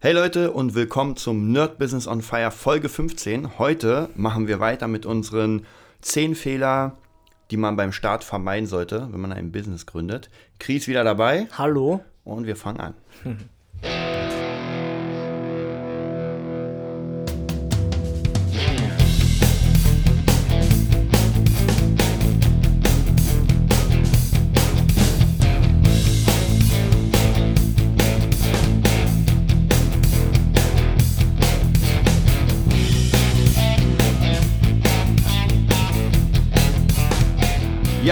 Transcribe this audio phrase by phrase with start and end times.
[0.00, 3.58] Hey Leute und willkommen zum Nerd Business on Fire Folge 15.
[3.58, 5.66] Heute machen wir weiter mit unseren
[6.02, 6.96] 10 Fehler,
[7.50, 10.30] die man beim Start vermeiden sollte, wenn man ein Business gründet.
[10.60, 12.04] Chris wieder dabei Hallo.
[12.22, 12.94] und wir fangen an.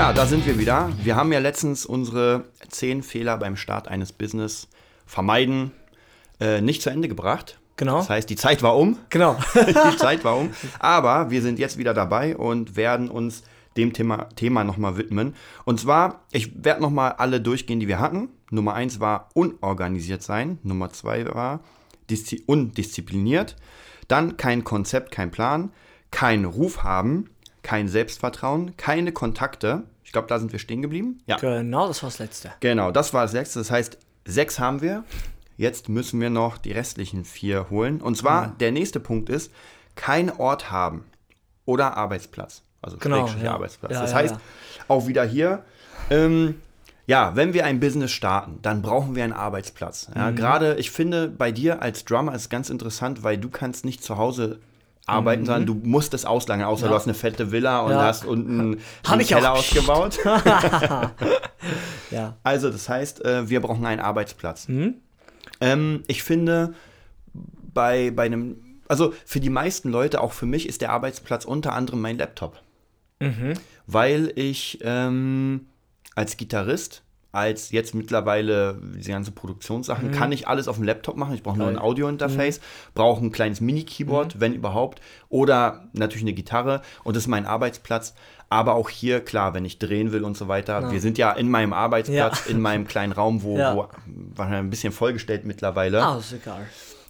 [0.06, 0.92] Ja, da sind wir wieder.
[1.02, 4.68] Wir haben ja letztens unsere 10 Fehler beim Start eines Business
[5.04, 5.72] vermeiden
[6.38, 7.58] äh, nicht zu Ende gebracht.
[7.74, 7.96] Genau.
[7.96, 8.98] Das heißt, die Zeit war um.
[9.10, 9.36] Genau.
[9.56, 10.50] die Zeit war um.
[10.78, 13.42] Aber wir sind jetzt wieder dabei und werden uns
[13.76, 15.34] dem Thema, Thema nochmal widmen.
[15.64, 18.28] Und zwar, ich werde nochmal alle durchgehen, die wir hatten.
[18.52, 20.60] Nummer eins war unorganisiert sein.
[20.62, 21.58] Nummer zwei war
[22.08, 23.56] diszi undiszipliniert.
[24.06, 25.72] Dann kein Konzept, kein Plan.
[26.12, 27.28] Kein Ruf haben.
[27.66, 28.76] Kein Selbstvertrauen.
[28.76, 29.82] Keine Kontakte.
[30.04, 31.18] Ich glaube, da sind wir stehen geblieben.
[31.26, 31.36] Ja.
[31.36, 32.52] genau, das war das letzte.
[32.60, 33.58] Genau, das war das letzte.
[33.58, 35.02] Das heißt, sechs haben wir.
[35.56, 38.00] Jetzt müssen wir noch die restlichen vier holen.
[38.00, 39.50] Und zwar, der nächste Punkt ist,
[39.96, 41.04] kein Ort haben
[41.64, 42.62] oder Arbeitsplatz.
[42.82, 43.54] Also Genau, ja.
[43.54, 43.92] Arbeitsplatz.
[43.92, 44.36] Ja, das ja, heißt,
[44.86, 45.64] auch wieder hier,
[46.10, 46.60] ähm,
[47.08, 50.08] ja, wenn wir ein Business starten, dann brauchen wir einen Arbeitsplatz.
[50.14, 50.36] Ja, Mhm.
[50.36, 54.04] Gerade, ich finde, bei dir als Drummer ist es ganz interessant, weil du kannst nicht
[54.04, 54.60] zu Hause
[55.06, 56.84] arbeiten, sondern du musst es auslagern, außer Mhm.
[56.86, 56.88] Ja.
[56.90, 58.02] du hast eine fette Villa und Ja.
[58.02, 59.38] hast unten Hab einen ich auch.
[59.38, 60.18] Keller ausgebaut.
[62.10, 62.36] Ja.
[62.42, 64.68] Also, das heißt, äh, wir brauchen einen Arbeitsplatz.
[64.68, 64.94] Mhm.
[65.60, 66.74] Ähm, ich finde,
[67.74, 68.56] bei, bei einem,
[68.88, 72.60] also für die meisten Leute, auch für mich, ist der Arbeitsplatz unter anderem mein Laptop.
[73.20, 73.54] Mhm.
[73.86, 75.66] Weil ich ähm,
[76.14, 77.02] als Gitarrist,
[77.36, 81.34] als jetzt mittlerweile diese ganzen Produktionssachen, kann ich alles auf dem Laptop machen.
[81.34, 81.78] Ich brauche nur ein.
[81.78, 82.60] Audio-Interface,
[82.94, 88.14] brauche ein kleines Mini-Keyboard, wenn überhaupt, oder natürlich eine Gitarre und das ist mein Arbeitsplatz.
[88.48, 90.92] Aber auch hier, klar, wenn ich drehen will und so weiter.
[90.92, 93.74] Wir sind ja in meinem Arbeitsplatz, in meinem kleinen Raum, wo, Ja.
[93.76, 93.88] wo
[94.36, 96.02] war ein bisschen vollgestellt mittlerweile.
[96.02, 96.64] Ah, ist egal.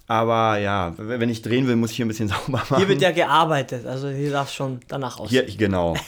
[0.07, 2.77] Aber ja, wenn ich drehen will, muss ich hier ein bisschen sauber machen.
[2.77, 5.29] Hier wird ja gearbeitet, also hier darf schon danach aus.
[5.29, 5.95] Hier, genau.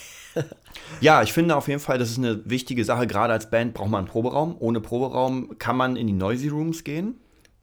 [1.01, 3.07] ja, ich finde auf jeden Fall, das ist eine wichtige Sache.
[3.07, 4.55] Gerade als Band braucht man einen Proberaum.
[4.59, 7.19] Ohne Proberaum kann man in die Noisy Rooms gehen.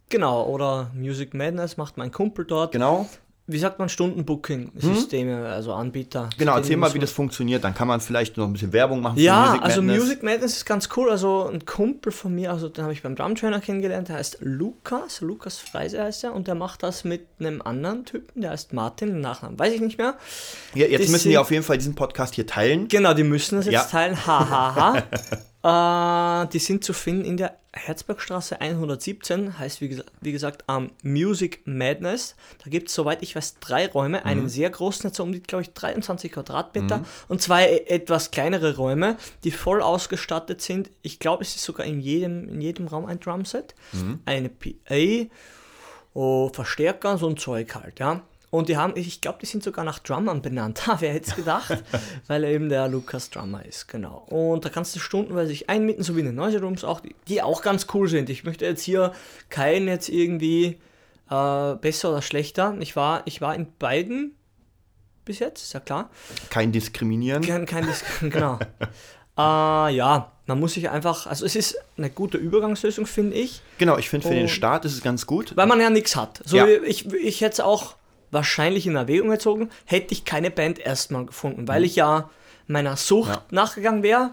[0.09, 2.73] Genau, oder Music Madness macht mein Kumpel dort.
[2.73, 3.09] Genau.
[3.49, 6.25] Wie sagt man Stundenbooking-Systeme, also Anbieter.
[6.25, 6.31] Hm?
[6.39, 7.63] Genau, erzähl mal, wie das funktioniert.
[7.63, 10.03] Dann kann man vielleicht noch ein bisschen Werbung machen Ja, Music also Madness.
[10.05, 11.11] Music Madness ist ganz cool.
[11.11, 14.39] Also ein Kumpel von mir, also den habe ich beim Drum Trainer kennengelernt, der heißt
[14.41, 18.73] Lukas, Lukas Freise heißt er, und der macht das mit einem anderen Typen, der heißt
[18.73, 20.15] Martin, den Nachnamen weiß ich nicht mehr.
[20.75, 22.89] Ja, jetzt Das müssen sind- auf jeden Fall diesen Podcast hier teilen.
[22.89, 23.83] Genau, die müssen das jetzt Ja.
[23.85, 24.27] teilen.
[24.27, 25.03] Hahaha.
[25.67, 30.93] äh, die sind zu finden in der Herzbergstraße 117, heißt wie, gesa wie gesagt ähm,
[31.03, 32.37] Music Madness.
[32.65, 34.21] Da gibt es, soweit ich weiß, drei Räume.
[34.21, 34.25] Mhm.
[34.27, 38.77] Einen sehr großen, so um die, glaube ich, 23 Quadratmeter und zwei e- etwas kleinere
[38.77, 40.91] Räume, die voll ausgestattet sind.
[41.03, 44.21] Ich glaube, es ist sogar in jedem, in jedem Raum ein Drumset, Mhm.
[44.25, 45.29] eine PA,
[46.15, 48.23] oh, Verstärker, so ein Zeug halt, ja.
[48.57, 50.87] Und die haben, ich glaube, die sind sogar nach Drummern benannt.
[50.87, 51.83] Ha, wer hätte es gedacht?
[52.27, 54.27] Weil er eben der Lukas Drummer ist, genau.
[54.31, 57.15] Und da kannst du stundenweise sich einmieten, so wie in den Noise Rooms auch, die,
[57.29, 58.31] die auch ganz cool sind.
[58.31, 59.13] Ich möchte jetzt hier
[59.51, 60.79] keinen jetzt irgendwie
[61.31, 62.75] äh, besser oder schlechter.
[62.81, 64.35] Ich war, ich war in beiden
[65.25, 66.11] bis jetzt, ist ja klar.
[66.51, 67.43] Kein Diskriminieren.
[67.43, 68.59] Kein, kein Dis genau.
[69.37, 73.61] äh, ja, man muss sich einfach, also es ist eine gute Übergangslösung, finde ich.
[73.79, 75.57] Genau, ich finde für den Und- Start ist es ganz gut.
[75.57, 76.41] Weil man ja nichts hat.
[76.45, 76.67] So, Ja.
[76.67, 77.97] ich, ich hätte es auch
[78.37, 82.31] wahrscheinlich in Erwägung gezogen, hätte ich keine Band erstmal gefunden, weil ich ja
[82.69, 83.35] meiner Sucht Mhm.
[83.35, 83.43] Ja.
[83.51, 84.31] nachgegangen wäre,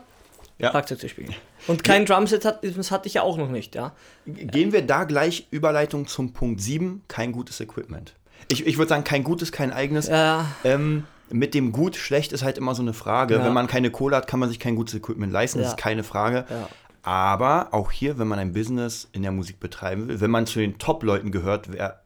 [0.59, 0.69] Ja.
[0.69, 1.33] Schlagzeug zu spielen.
[1.67, 3.93] Und kein Drumset hat, das hatte ich ja auch noch nicht, ja.
[4.25, 8.13] Gehen wir da gleich Überleitung zum Punkt 7, kein gutes Equipment.
[8.49, 10.07] Ich, ich würde sagen, kein gutes, kein eigenes.
[10.07, 13.35] Ja, Ähm, mit dem gut, schlecht ist halt immer so eine Frage.
[13.35, 13.45] Ja.
[13.45, 15.73] Wenn man keine Kohle hat, kann man sich kein gutes Equipment leisten, das Ja.
[15.73, 16.45] ist keine Frage.
[16.49, 16.67] Ja.
[17.01, 20.59] Aber auch hier, wenn man ein Business in der Musik betreiben will, wenn man zu
[20.59, 22.01] den Top-Leuten gehört, wer,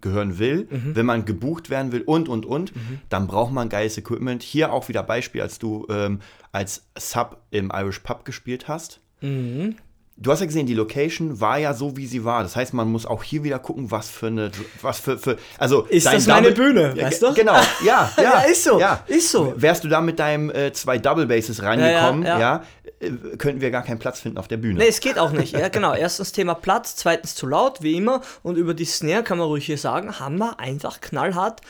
[0.00, 0.96] gehören will, Mhm.
[0.96, 2.72] wenn man gebucht werden will und, und, und,
[3.08, 4.42] dann braucht man geiles Equipment.
[4.42, 6.20] Hier auch wieder Beispiel, als du ähm,
[6.52, 9.00] als Sub im Irish Pub gespielt hast.
[9.20, 9.76] Mhm.
[10.18, 12.42] Du hast ja gesehen, die Location war ja so, wie sie war.
[12.42, 15.82] Das heißt, man muss auch hier wieder gucken, was für eine, was für, für also
[15.82, 17.34] Ist das meine Double- Bühne, Ja, weißt du?
[17.34, 17.52] Genau,
[17.84, 19.04] ja, ja, Ja, ist so, ja.
[19.06, 19.52] ist so.
[19.56, 22.64] Wärst du da mit deinem äh, zwei Double Basses reingekommen, ja, Ja,
[23.00, 24.78] äh, könnten wir gar keinen Platz finden auf der Bühne.
[24.78, 25.52] Nee, es geht auch nicht.
[25.52, 25.92] Ja, genau.
[25.92, 28.22] Erstens Thema Platz, zweitens zu laut, wie immer.
[28.42, 31.60] Und über die Snare kann man ruhig hier sagen, haben wir einfach knallhart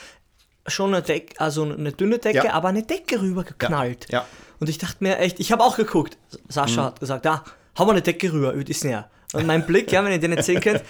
[0.68, 4.06] schon eine Decke, also eine dünne Decke, aber eine Decke rübergeknallt.
[4.08, 4.26] Ja, ja.
[4.60, 6.16] Und ich dachte mir echt, ich habe auch geguckt.
[6.48, 7.42] Sascha hat gesagt, ja,
[7.78, 9.06] hau mal eine Decke rüber über die Snare.
[9.32, 10.82] Und mein Blick, ja, wenn ihr den nicht sehen könnt,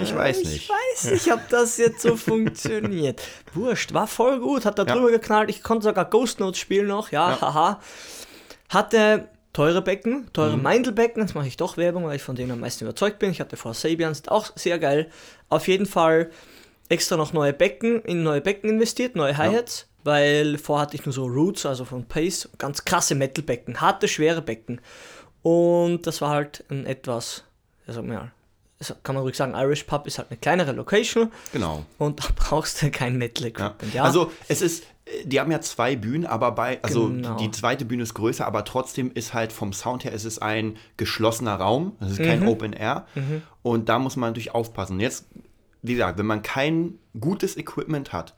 [0.00, 0.70] Ich weiß Ich nicht.
[0.70, 3.20] weiß nicht, ob das jetzt so funktioniert.
[3.52, 4.94] Wurscht, war voll gut, hat da Ja.
[4.94, 5.50] drüber geknallt.
[5.50, 7.40] Ich konnte sogar Ghost Notes spielen noch, ja, Ja.
[7.40, 7.80] haha.
[8.68, 10.62] Hatte teure Becken, teure Mhm.
[10.62, 13.30] Meindl-Becken, jetzt mache ich doch Werbung, weil ich von denen am meisten überzeugt bin.
[13.30, 15.10] Ich hatte vor Sabian, sind auch sehr geil.
[15.48, 16.30] Auf jeden Fall
[16.88, 21.12] extra noch neue Becken, in neue Becken investiert, neue Hi-Hats, weil vorher hatte ich nur
[21.12, 24.80] so Roots, also von Pace, ganz krasse Metal-Becken, harte, schwere Becken.
[25.48, 27.44] Und das war halt ein etwas,
[27.86, 28.30] also ja,
[28.78, 31.84] das kann man ruhig sagen, Irish Pub ist halt eine kleinere Location Genau.
[31.98, 33.48] und da brauchst du kein Metal Ja.
[33.48, 33.94] Equipment.
[33.94, 34.04] Ja.
[34.04, 34.84] Also es ist,
[35.24, 37.36] die haben ja zwei Bühnen, aber bei, also Genau.
[37.38, 40.76] die, zweite Bühne ist größer, aber trotzdem ist halt vom Sound her, es ist ein
[40.96, 42.24] geschlossener Raum, es ist Mhm.
[42.24, 43.06] kein Open Air
[43.62, 44.94] und da muss man natürlich aufpassen.
[44.94, 45.26] Und jetzt,
[45.82, 48.34] wie gesagt, wenn man kein gutes Equipment hat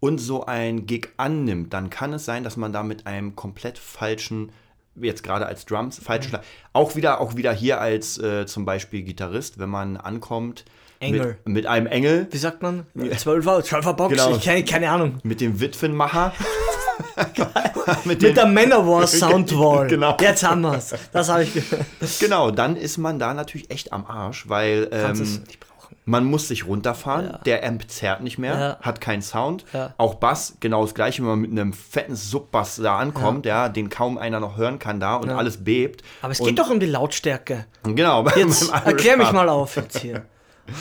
[0.00, 3.76] und so ein Gig annimmt, dann kann es sein, dass man da mit einem komplett
[3.78, 4.52] falschen
[4.96, 6.30] jetzt gerade als Drums, falschen Mhm.
[6.30, 6.42] Schlag,
[6.72, 10.64] auch wieder, auch wieder hier als äh, zum Beispiel Gitarrist, wenn man ankommt
[11.00, 11.38] Engel.
[11.44, 12.86] Mit, mit einem Engel, Wie sagt man?
[12.96, 14.36] 12er, 12er Box, Genau.
[14.36, 15.18] ich keine, keine Ahnung.
[15.24, 16.32] mit dem Witwenmacher.
[18.04, 19.86] mit Mit der Manowar Soundwall.
[19.88, 20.16] Genau.
[20.20, 20.94] Jetzt haben wir's.
[21.12, 21.84] Das habe ich gehört.
[22.20, 25.71] Genau, dann ist man da natürlich echt am Arsch, weil Kannst ähm, es brauchen.
[26.04, 27.38] Man muss sich runterfahren, Ja.
[27.38, 28.78] der Amp zerrt nicht mehr, Ja.
[28.80, 29.64] hat keinen Sound.
[29.72, 29.94] Ja.
[29.98, 33.68] Auch Bass, genau das gleiche, wenn man mit einem fetten Subbass da ankommt, ja.
[33.68, 36.02] den kaum einer noch hören kann da und alles bebt.
[36.20, 37.66] Aber es und, geht doch um die Lautstärke.
[37.84, 40.26] Genau, Jetzt erklär mich mal auf jetzt hier.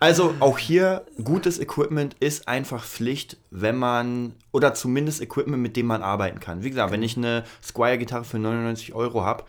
[0.00, 5.86] Also auch hier, gutes Equipment ist einfach Pflicht, wenn man, oder zumindest Equipment, mit dem
[5.86, 6.64] man arbeiten kann.
[6.64, 9.44] Wie gesagt, wenn ich eine Squire-Gitarre für 99 Euro habe,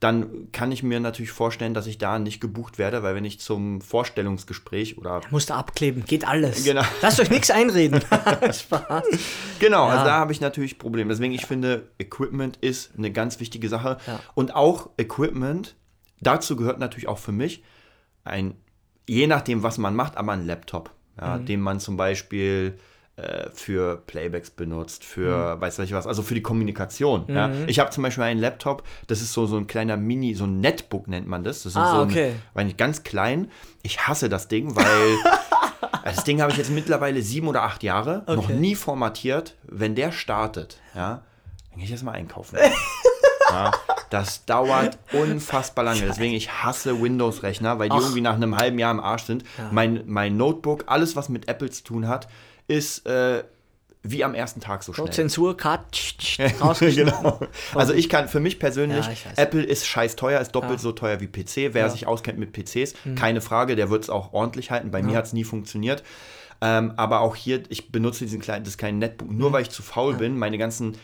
[0.00, 3.40] dann kann ich mir natürlich vorstellen, dass ich da nicht gebucht werde, weil wenn ich
[3.40, 6.64] zum Vorstellungsgespräch oder Musst du abkleben, geht alles.
[6.64, 6.82] Genau.
[7.02, 8.00] Lasst euch nichts einreden.
[8.52, 9.04] Spaß.
[9.58, 9.92] Genau, Ja.
[9.94, 11.08] also da habe ich natürlich Probleme.
[11.10, 13.96] Deswegen, ich finde, Equipment ist eine ganz wichtige Sache.
[14.06, 14.20] Ja.
[14.34, 15.76] Und auch Equipment,
[16.20, 17.62] dazu gehört natürlich auch für mich
[18.24, 18.54] ein,
[19.08, 20.90] je nachdem, was man macht, aber ein Laptop,
[21.20, 21.46] ja, Mhm.
[21.46, 22.78] den man zum Beispiel
[23.16, 25.60] äh, für Playbacks benutzt, für Mhm.
[25.62, 27.24] weiß ich was, also für die Kommunikation.
[27.28, 27.50] Ja.
[27.66, 30.60] Ich habe zum Beispiel einen Laptop, das ist so, so ein kleiner Mini, so ein
[30.60, 31.62] Netbook nennt man das.
[31.62, 32.32] Das ist Ah, so ein, okay.
[32.52, 33.50] weil nicht ganz klein.
[33.82, 34.84] Ich hasse das Ding, weil
[36.04, 38.54] das Ding habe ich jetzt mittlerweile sieben oder acht Jahre, noch Okay.
[38.54, 39.54] nie formatiert.
[39.64, 41.22] Wenn der startet, ja,
[41.70, 42.58] dann gehe ich erstmal einkaufen.
[43.50, 43.70] ja,
[44.10, 46.00] das dauert unfassbar lange.
[46.02, 48.00] Deswegen, ich hasse Windows-Rechner, weil die Ach.
[48.02, 49.44] irgendwie nach einem halben Jahr im Arsch sind.
[49.70, 52.28] Mein, mein Notebook, alles, was mit Apple zu tun hat,
[52.68, 53.44] ist äh,
[54.02, 55.12] wie am ersten Tag so So, schnell.
[55.12, 56.14] Zensur, Cut,
[56.80, 57.40] genau.
[57.74, 59.32] Also ich kann für mich persönlich, Ja.
[59.42, 60.78] Apple ist scheiß teuer, ist doppelt Ja.
[60.78, 61.72] so teuer wie PC.
[61.74, 61.86] Wer Ja.
[61.88, 61.92] Mhm.
[61.92, 64.90] sich auskennt mit PCs, keine Frage, der wird es auch ordentlich halten.
[64.92, 66.04] Bei mir hat es nie funktioniert.
[66.62, 69.36] Ähm, aber auch hier, ich benutze diesen kleinen, das kleine Netbook, Mhm.
[69.38, 70.96] nur weil ich zu faul bin, meine ganzen,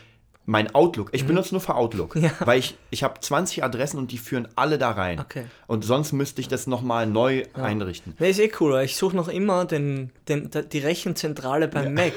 [0.45, 2.31] mein Outlook, ich benutze nur für Outlook, Ja.
[2.41, 5.19] weil ich, ich habe 20 Adressen und die führen alle da rein.
[5.21, 5.45] Okay.
[5.67, 8.13] Und sonst müsste ich das nochmal neu einrichten.
[8.19, 8.73] Nee, ist eh cool.
[8.73, 12.11] weil Ich suche noch immer den, den, die Rechenzentrale beim Mac.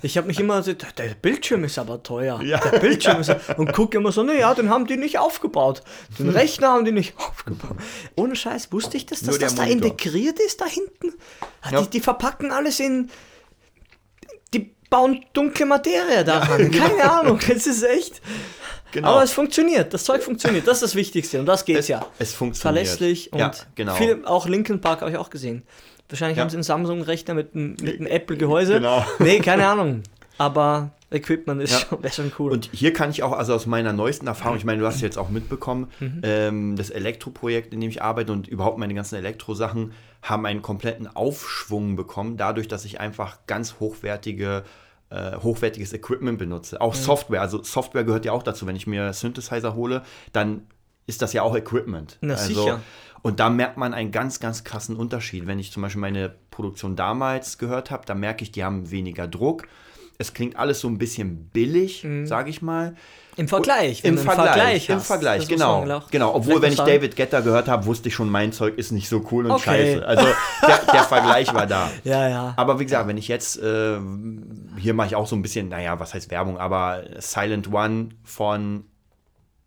[0.00, 2.40] Ich habe mich immer so, der, der Bildschirm ist aber teuer.
[2.42, 2.58] Ja.
[2.60, 5.82] Der Bildschirm ist und gucke immer so, naja, den haben die nicht aufgebaut.
[6.18, 7.76] Den Rechner haben die nicht aufgebaut.
[8.16, 11.14] Ohne Scheiß, wusste ich das, dass der das da integriert ist da hinten?
[11.60, 11.82] Ah, Ja.
[11.82, 13.10] Die, die verpacken alles in.
[14.90, 16.70] Bauen dunkle Materie daran.
[16.70, 18.20] Keine Ahnung, es ist echt.
[18.92, 19.08] Genau.
[19.12, 22.04] Aber es funktioniert, das Zeug funktioniert, das ist das Wichtigste und das geht's es, ja
[22.18, 22.86] es funktioniert.
[22.88, 23.94] verlässlich und ja, genau.
[23.94, 25.62] viele, auch Linkin Park habe ich auch gesehen.
[26.08, 26.42] Wahrscheinlich Ja.
[26.42, 28.74] haben sie einen Samsung-Rechner mit, einem- mit einem Apple-Gehäuse.
[28.74, 29.06] Genau.
[29.20, 30.02] Nee, keine Ahnung.
[30.40, 31.78] Aber Equipment ist Ja.
[31.80, 32.50] schon, wäre schon cool.
[32.50, 35.18] Und hier kann ich auch, also aus meiner neuesten Erfahrung, ich meine, du hast jetzt
[35.18, 36.20] auch mitbekommen, Mhm.
[36.22, 39.92] ähm, das Elektroprojekt, in dem ich arbeite und überhaupt meine ganzen Elektrosachen
[40.22, 44.64] haben einen kompletten Aufschwung bekommen, dadurch, dass ich einfach ganz hochwertige
[45.10, 46.76] äh, hochwertiges Equipment benutze.
[46.76, 46.82] Mhm.
[46.82, 48.66] Auch Software, also Software gehört ja auch dazu.
[48.68, 50.68] Wenn ich mir Synthesizer hole, dann
[51.08, 52.16] ist das ja auch Equipment.
[52.20, 52.80] Na, also, sicher.
[53.22, 55.48] Und da merkt man einen ganz, ganz krassen Unterschied.
[55.48, 59.26] Wenn ich zum Beispiel meine Produktion damals gehört habe, da merke ich, die haben weniger
[59.26, 59.66] Druck.
[60.20, 62.94] Es klingt alles so ein bisschen billig, sage ich mal.
[63.36, 64.04] Im Vergleich.
[64.04, 65.00] Im einen Vergleich, im.
[65.00, 66.02] Vergleich, genau.
[66.10, 66.78] Genau, obwohl, wenn ich.
[66.78, 69.94] David Getter gehört habe, wusste ich schon, mein Zeug ist nicht so cool und Okay.
[69.94, 70.06] scheiße.
[70.06, 70.26] Also
[70.66, 71.90] der, der Vergleich war da.
[72.04, 72.52] Ja, ja.
[72.56, 73.98] Aber wie gesagt, wenn ich jetzt, äh,
[74.78, 78.84] hier mache ich auch so ein bisschen, naja, was heißt Werbung, aber Silent One von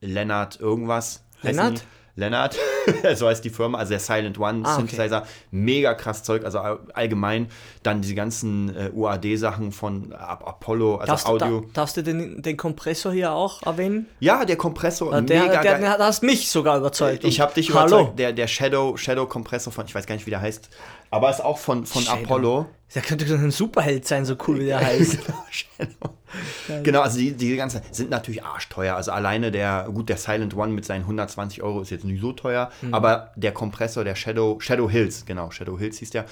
[0.01, 1.23] Lennart irgendwas.
[1.41, 1.83] Lennart?
[2.15, 2.21] Die?
[2.21, 2.55] Lennart,
[3.15, 4.87] so heißt die Firma, also der Silent One Ah, okay.
[4.87, 7.47] Synthesizer, mega krass Zeug, also all- allgemein
[7.81, 11.59] dann diese ganzen äh, UAD-Sachen von Ap- Apollo, also Darfst, du, Audio.
[11.61, 14.07] da, darfst du den, den Kompressor hier auch erwähnen?
[14.19, 17.23] ja, der Kompressor, Der, der, mega der, der hast mich sogar überzeugt.
[17.23, 17.87] Ich habe dich Hallo.
[17.97, 20.69] überzeugt, der, der Shadow, Shadow Kompressor von, ich weiß gar nicht, wie der heißt,
[21.13, 22.23] aber ist auch von, von Shadow.
[22.23, 22.65] Apollo.
[22.95, 25.19] Der könnte so ein Superheld sein, so cool wie der heißt.
[26.83, 28.95] Genau, also die, die ganzen sind natürlich arschteuer.
[28.95, 32.31] Also alleine der, gut, der Silent One mit seinen 120 Euro ist jetzt nicht so
[32.31, 32.93] teuer, Mhm.
[32.93, 36.25] aber der Kompressor, der Shadow, Shadow Hills, genau, Shadow Hills hieß der,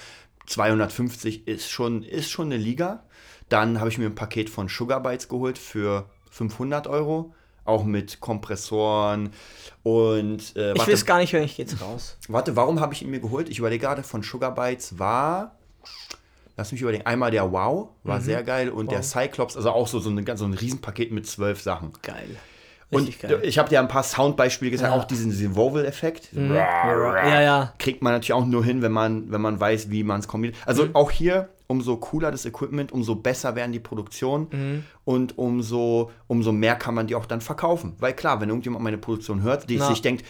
[0.47, 3.03] 250 ist schon, ist schon eine Liga.
[3.49, 7.35] Dann habe ich mir ein Paket von Sugar Bytes geholt für 500 Euro,
[7.65, 9.31] auch mit Kompressoren
[9.83, 12.17] und äh, Ich warte, will es gar nicht hören, ich jetzt raus.
[12.27, 13.49] warte, warum habe ich ihn mir geholt?
[13.49, 15.55] Ich überlege gerade, von Sugar Bytes war,
[16.57, 18.23] lass mich überlegen, einmal der Wow, war Mhm.
[18.23, 21.61] sehr geil und der Cyclops, also auch so, so, eine, so ein Riesenpaket mit zwölf
[21.61, 21.93] Sachen.
[22.01, 22.35] Geil.
[22.89, 23.39] Und geil.
[23.43, 24.95] ich habe dir ein paar Soundbeispiele gesagt, Ja.
[24.97, 25.01] Mhm.
[25.01, 26.29] auch diesen, diesen Vowel-Effekt.
[26.33, 27.73] Ja, ja.
[27.79, 30.57] Kriegt man natürlich auch nur hin, wenn man, wenn man weiß, wie man es kombiniert.
[30.65, 30.95] Also Mhm.
[30.95, 34.83] auch hier, umso cooler das Equipment, umso besser werden die Produktionen Mhm.
[35.05, 37.95] und umso, umso mehr kann man die auch dann verkaufen.
[37.99, 39.87] Weil klar, wenn irgendjemand meine Produktion hört, die Na.
[39.87, 40.25] sich denkt,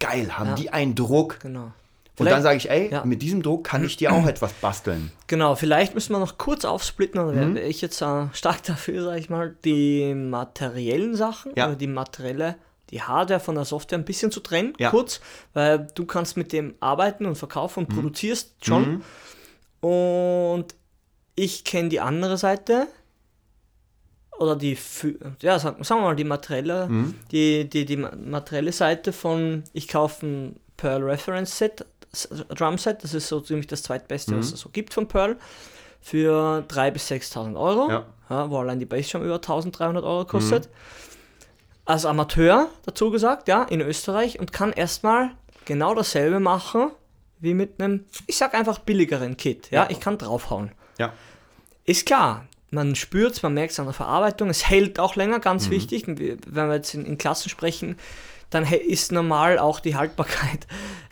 [0.00, 0.54] geil, haben Ja.
[0.56, 1.38] die einen Druck.
[1.40, 1.72] Genau.
[2.18, 3.02] Und dann sage ich, ey, Ja.
[3.06, 5.10] mit diesem Druck kann ich dir auch etwas basteln.
[5.26, 7.54] Genau, vielleicht müssen wir noch kurz aufsplitten, oder Mhm.
[7.54, 11.66] wäre ich jetzt äh, stark dafür, sage ich mal, die materiellen Sachen, Ja.
[11.68, 12.56] oder die materielle,
[12.90, 14.90] die Hardware von der Software ein bisschen zu trennen, Ja.
[14.90, 15.20] kurz,
[15.54, 17.86] weil du kannst mit dem arbeiten und verkaufen Mhm.
[17.86, 19.02] und produzierst schon.
[19.80, 20.66] Und
[21.36, 22.86] ich kenne die andere Seite,
[24.38, 24.76] oder die,
[25.42, 27.14] ja, sagen, wir mal, die materielle, Mhm.
[27.30, 31.84] die, die, die ma- materielle Seite von, ich kaufe ein Pearl Reference Set,
[32.48, 35.36] Drum Set, das ist so ziemlich das zweitbeste, was es so gibt von Pearl,
[36.00, 37.88] für 3.000 bis 6.000 Euro,
[38.28, 38.50] Ja.
[38.50, 40.68] wo allein die Bassdrum über 1.300 Euro kostet.
[41.84, 44.40] Als Amateur, dazu gesagt, ja, in Österreich.
[44.40, 45.30] Und kann erstmal
[45.66, 46.90] genau dasselbe machen
[47.40, 49.90] wie mit einem, ich sag einfach billigeren Kit, ja, Ja.
[49.90, 50.72] ich kann draufhauen.
[50.98, 51.12] Ja.
[51.84, 55.40] Ist klar, man spürt es, man merkt es an der Verarbeitung, es hält auch länger,
[55.40, 56.06] ganz wichtig.
[56.06, 57.96] Und wir- Wenn wir jetzt in, in Klassen sprechen,
[58.50, 60.66] dann ist normal auch die Haltbarkeit,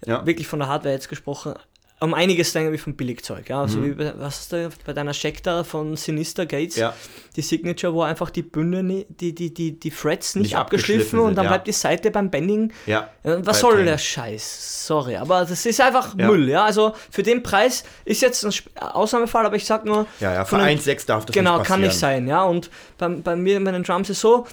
[0.06, 0.24] Ja.
[0.26, 1.54] wirklich von der Hardware jetzt gesprochen,
[2.00, 3.48] um einiges länger wie vom Billigzeug.
[3.48, 3.62] Ja?
[3.62, 6.94] Also wie bei, was ist da bei deiner Check da von Sinister Gates, Ja.
[7.34, 10.94] die Signature, wo einfach die Bünde, nie- die, die, die, die Frets nicht, Nicht abgeschliffen,
[10.94, 11.50] abgeschliffen und sind, dann ja.
[11.50, 13.10] bleibt die Seite beim Bending Ja.
[13.24, 14.86] ja, was soll der Scheiß?
[14.86, 16.14] Sorry, aber das ist einfach.
[16.14, 16.64] Müll, ja.
[16.64, 20.06] Also für den Preis ist jetzt ein Sp- Ausnahmefall, aber ich sag nur.
[20.20, 22.42] Ja, ja, für von den- 1,6 darf das Genau, nicht kann nicht sein, ja.
[22.44, 24.46] Und bei, bei mir, bei den Drums ist so,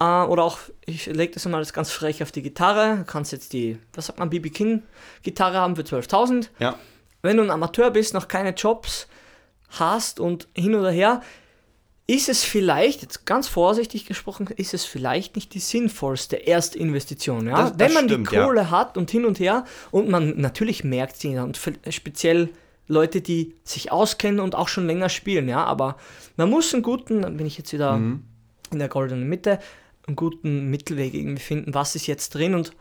[0.00, 3.32] äh, oder auch, ich lege das mal jetzt ganz frech auf die Gitarre, du kannst
[3.32, 4.82] jetzt die, was sagt man, BB King
[5.22, 6.48] Gitarre haben für 12.000.
[6.58, 6.76] Ja.
[7.22, 9.08] Wenn du ein Amateur bist, noch keine Jobs
[9.70, 11.20] hast und hin oder her,
[12.06, 17.46] ist es vielleicht, jetzt ganz vorsichtig gesprochen, ist es vielleicht nicht die sinnvollste Erstinvestition.
[17.48, 17.56] Ja?
[17.62, 18.44] Das- das Wenn man stimmt, die ja.
[18.46, 21.58] Kohle hat und hin und her und man natürlich merkt sie und
[21.90, 22.48] speziell
[22.86, 25.98] Leute, die sich auskennen und auch schon länger spielen, ja, aber
[26.36, 28.22] man muss einen guten, dann bin ich jetzt wieder Mhm.
[28.72, 29.58] in der goldenen Mitte,
[30.08, 32.72] einen guten Mittelweg irgendwie finden, was ist jetzt drin und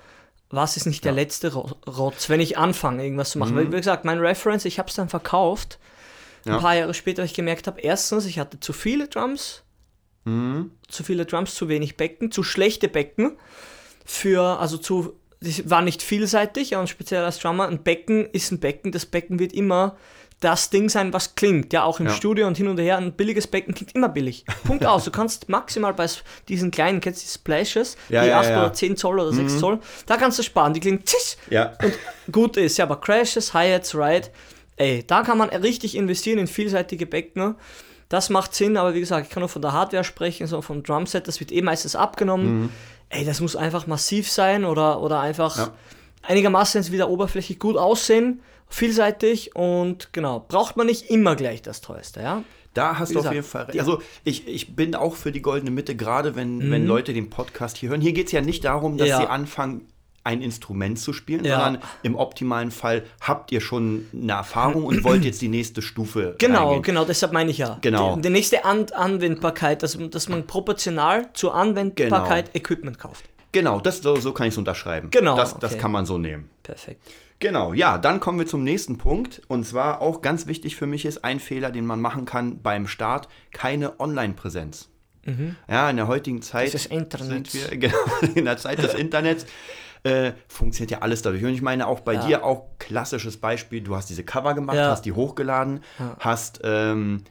[0.50, 3.54] was ist nicht der letzte Ro- Rotz, wenn ich anfange, irgendwas zu machen.
[3.54, 3.58] Mhm.
[3.58, 5.78] Weil, wie gesagt, mein Reference, ich habe es dann verkauft.
[6.46, 6.56] Ja.
[6.56, 9.64] Ein paar Jahre später, weil ich gemerkt habe, erstens, ich hatte zu viele Drums,
[10.26, 10.72] Mhm.
[10.88, 13.38] zu viele Drums, zu wenig Becken, zu schlechte Becken
[14.06, 18.60] für, also zu, das war nicht vielseitig und speziell als Drummer, ein Becken ist ein
[18.60, 19.98] Becken, das Becken wird immer
[20.40, 22.12] das Ding sein, was klingt, ja, auch im Ja.
[22.14, 24.46] Studio und hin und her, ein billiges Becken klingt immer billig.
[24.66, 26.08] Punkt aus, du kannst maximal bei
[26.48, 28.60] diesen kleinen, kennst du die Splashes, Ja, die ja, 8 ja.
[28.60, 31.74] oder 10 Zoll oder 6 Zoll, da kannst du sparen, die klingen zisch, Ja.
[32.32, 34.28] gut ist, ja, aber Crashes, Hi-Hats, Ride,
[34.76, 37.56] ey, da kann man richtig investieren in vielseitige Becken.
[38.10, 40.84] Das macht Sinn, aber wie gesagt, ich kann nur von der Hardware sprechen, so vom
[40.84, 42.70] Drumset, das wird eh meistens abgenommen.
[43.10, 45.72] Ey, das muss einfach massiv sein oder, oder einfach
[46.22, 52.22] einigermaßen wieder oberflächlich gut aussehen, vielseitig und genau, braucht man nicht immer gleich das teuerste,
[52.22, 52.44] ja?
[52.74, 53.80] Da hast Wie du auf gesagt, jeden Fall recht.
[53.80, 56.72] Also ich, ich bin auch für die goldene Mitte, gerade wenn, Mhm.
[56.72, 58.02] wenn Leute den Podcast hier hören.
[58.02, 59.18] Hier geht es ja nicht darum, dass Ja.
[59.22, 59.88] sie anfangen,
[60.24, 61.62] ein Instrument zu spielen, Ja.
[61.64, 66.36] sondern im optimalen Fall habt ihr schon eine Erfahrung und wollt jetzt die nächste Stufe
[66.40, 66.84] Genau, reingehen.
[66.84, 67.78] genau, deshalb meine ich ja.
[67.82, 68.18] Genau.
[68.18, 73.24] Die, die nächste An Anwendbarkeit, dass, dass man proportional zur Anwendbarkeit Equipment kauft.
[73.54, 75.10] Genau, das, so, so kann ich es unterschreiben.
[75.10, 75.82] Genau, Das, das okay.
[75.82, 76.50] kann man so nehmen.
[76.62, 77.02] Perfekt.
[77.40, 79.42] Genau, ja, dann kommen wir zum nächsten Punkt.
[79.48, 82.88] Und zwar auch ganz wichtig für mich ist ein Fehler, den man machen kann beim
[82.88, 84.90] Start, keine Online-Präsenz.
[85.70, 87.52] Ja, in der heutigen Zeit Des Internets.
[87.52, 87.98] sind wir, genau,
[88.34, 89.46] in der Zeit des Internets
[90.04, 91.44] äh, funktioniert ja alles dadurch.
[91.44, 92.26] Und ich meine auch bei Ja.
[92.26, 94.90] dir auch klassisches Beispiel, du hast diese Cover gemacht, Ja.
[94.90, 95.82] hast die hochgeladen,
[96.20, 97.24] hast ähm,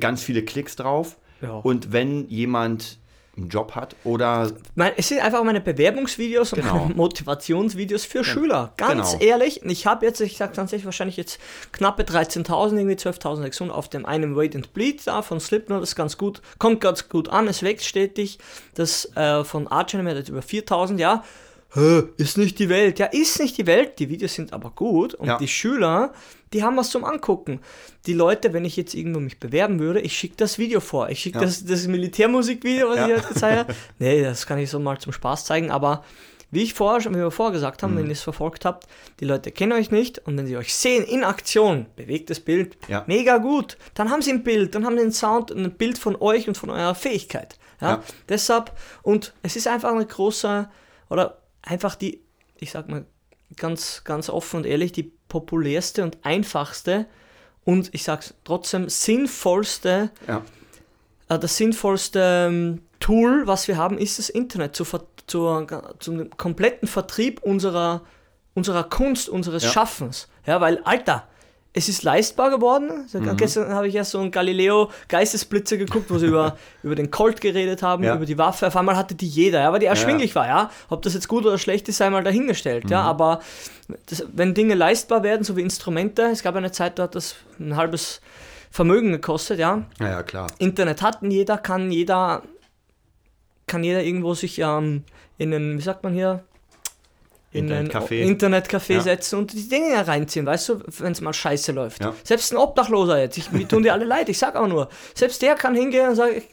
[0.00, 1.18] ganz viele Klicks drauf.
[1.42, 1.50] Ja.
[1.58, 2.98] Und wenn jemand
[3.38, 4.50] einen Job hat oder
[4.96, 6.74] es sind einfach meine Bewerbungsvideos und Genau.
[6.78, 8.72] meine Motivationsvideos für Schüler.
[8.76, 9.24] Ganz genau.
[9.24, 11.38] ehrlich, ich habe jetzt, ich sage tatsächlich wahrscheinlich jetzt
[11.72, 15.96] knappe 13.000, irgendwie 12.600 auf dem einen Wait and Bleed da von Slipknot, das ist
[15.96, 18.38] ganz gut, kommt ganz gut an, es wächst stetig.
[18.74, 21.24] Das äh, von Arch Enemy hat jetzt über 4.000, ja.
[22.16, 22.98] Ist nicht die Welt.
[22.98, 23.98] Ja, ist nicht die Welt.
[23.98, 25.36] Die Videos sind aber gut und Ja.
[25.36, 26.14] die Schüler,
[26.52, 27.60] die haben was zum Angucken.
[28.06, 31.08] Die Leute, wenn ich jetzt irgendwo mich bewerben würde, ich schicke das Video vor.
[31.10, 31.44] Ich schicke Ja.
[31.44, 33.04] das, das Militärmusikvideo, was Ja.
[33.08, 33.74] ich jetzt gezeigt habe.
[33.98, 36.04] Nee, das kann ich so mal zum Spaß zeigen, aber
[36.50, 38.86] wie ich vorher schon, wie wir vorher gesagt haben, wenn ihr es verfolgt habt,
[39.20, 43.04] die Leute kennen euch nicht und wenn sie euch sehen in Aktion, bewegtes Bild, Ja.
[43.06, 45.98] mega gut, dann haben sie ein Bild, dann haben sie einen Sound und ein Bild
[45.98, 47.58] von euch und von eurer Fähigkeit.
[47.82, 47.88] Ja?
[47.90, 48.02] Ja.
[48.30, 50.70] Deshalb, und es ist einfach eine große,
[51.10, 52.22] oder einfach die,
[52.58, 53.04] ich sag mal
[53.58, 57.06] ganz, ganz offen und ehrlich, die populärste und einfachste
[57.64, 60.42] und ich sag's trotzdem sinnvollste Ja.
[61.28, 65.66] äh, das sinnvollste ähm, Tool, was wir haben, ist das Internet Ver- zur,
[66.00, 68.02] zum kompletten Vertrieb unserer,
[68.54, 69.70] unserer Kunst, unseres Ja.
[69.70, 70.28] Schaffens.
[70.46, 71.28] Ja, weil, Alter,
[71.74, 73.06] es ist leistbar geworden.
[73.08, 73.36] So, Mhm.
[73.36, 77.40] Gestern habe ich erst so ein Galileo Geistesblitze geguckt, wo sie über, über den Colt
[77.40, 78.16] geredet haben, Ja.
[78.16, 78.66] über die Waffe.
[78.66, 80.70] Auf einmal hatte die jeder, ja, weil die erschwinglich war, ja.
[80.88, 82.90] Ob das jetzt gut oder schlecht ist, sei mal dahingestellt, Mhm.
[82.90, 83.02] ja.
[83.02, 83.40] Aber
[84.06, 87.36] das, wenn Dinge leistbar werden, so wie Instrumente, es gab eine Zeit, da hat das
[87.60, 88.20] ein halbes
[88.70, 89.84] Vermögen gekostet, ja.
[90.00, 90.48] Ja, ja, klar.
[90.58, 92.42] Internet hat jeder, kann jeder,
[93.66, 95.04] kann jeder irgendwo sich ähm,
[95.36, 96.42] in einen, wie sagt man hier,
[97.50, 98.94] in ein Internetcafé.
[98.94, 99.00] Ja.
[99.00, 102.02] setzen und die Dinge reinziehen, weißt du, wenn es mal scheiße läuft.
[102.02, 102.14] Ja.
[102.24, 105.40] Selbst ein Obdachloser jetzt, ich, mir tun die alle leid, ich sag auch nur, selbst
[105.42, 106.44] der kann hingehen und sagen, ich,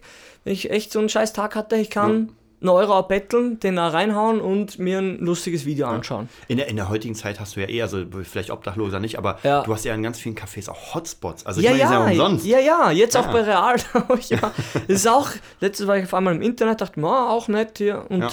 [0.46, 2.30] wenn ich echt so einen scheiß Tag hatte, ich kann
[2.62, 6.30] einen Euro betteln, den da reinhauen und mir ein lustiges Video anschauen.
[6.48, 9.38] In der, in der heutigen Zeit hast du ja eher, also vielleicht Obdachloser nicht, aber
[9.44, 9.62] Ja.
[9.64, 11.46] du hast ja in ganz vielen Cafés auch Hotspots.
[11.46, 12.46] Also ich Ja, meine, ja, ja umsonst.
[12.46, 13.32] ja, ja, jetzt auch Ja.
[13.34, 13.76] bei Real.
[14.30, 14.40] ja,
[14.74, 17.78] das ist auch, letztes war ich auf einmal im Internet, dachte mir, oh, auch nett
[17.80, 18.06] hier.
[18.10, 18.30] Und Ja.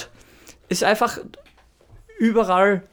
[0.69, 1.19] ist einfach
[2.19, 2.83] überall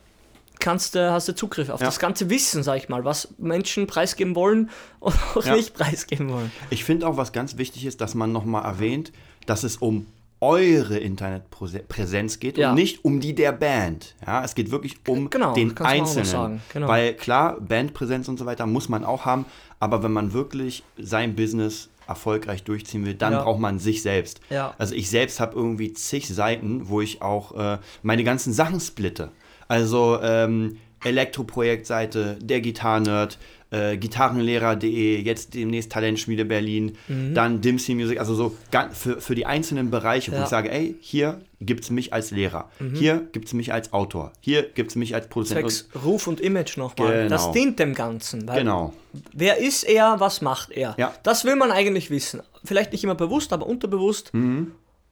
[0.59, 1.87] kannst du, hast du Zugriff auf Ja.
[1.87, 5.55] das ganze Wissen, sag ich mal, was Menschen preisgeben wollen und auch Ja.
[5.57, 6.53] nicht preisgeben wollen.
[6.71, 9.11] Ich finde auch, was ganz wichtig ist, dass man nochmal erwähnt,
[9.47, 10.07] dass es um
[10.43, 12.71] eure Internetpräsenz geht Ja.
[12.71, 14.15] und nicht um die der Band.
[14.27, 16.25] Ja, es geht wirklich um Genau, den Einzelnen.
[16.25, 16.89] sagen, genau.
[16.89, 19.45] Weil klar, Bandpräsenz und so weiter muss man auch haben,
[19.81, 23.43] aber wenn man wirklich sein Business erfolgreich durchziehen will, dann Ja.
[23.45, 24.41] braucht man sich selbst.
[24.51, 24.75] Ja.
[24.79, 29.31] Also ich selbst habe irgendwie zig Seiten, wo ich auch äh, meine ganzen Sachen splitte.
[29.69, 33.39] Also ähm, Elektroprojektseite, der Gitarrenerd,
[33.73, 36.97] äh, Gitarrenlehrer.de, jetzt demnächst Talentschmiede Berlin,
[37.35, 38.57] dann Dimsy Music, also so
[38.93, 40.43] für, für die einzelnen Bereiche, wo Ja.
[40.45, 44.33] ich sage, ey, hier gibt es mich als Lehrer, hier gibt es mich als Autor,
[44.41, 45.61] hier gibt es mich als Produzent.
[45.61, 47.13] Zwecks Ruf und Image nochmal.
[47.25, 47.29] Genau.
[47.29, 48.47] Das dient dem Ganzen.
[48.47, 48.93] Genau,
[49.33, 50.95] Wer ist er, was macht er?
[50.99, 51.13] Ja.
[51.23, 52.43] Das will man eigentlich wissen.
[52.65, 54.31] Vielleicht nicht immer bewusst, aber unterbewusst.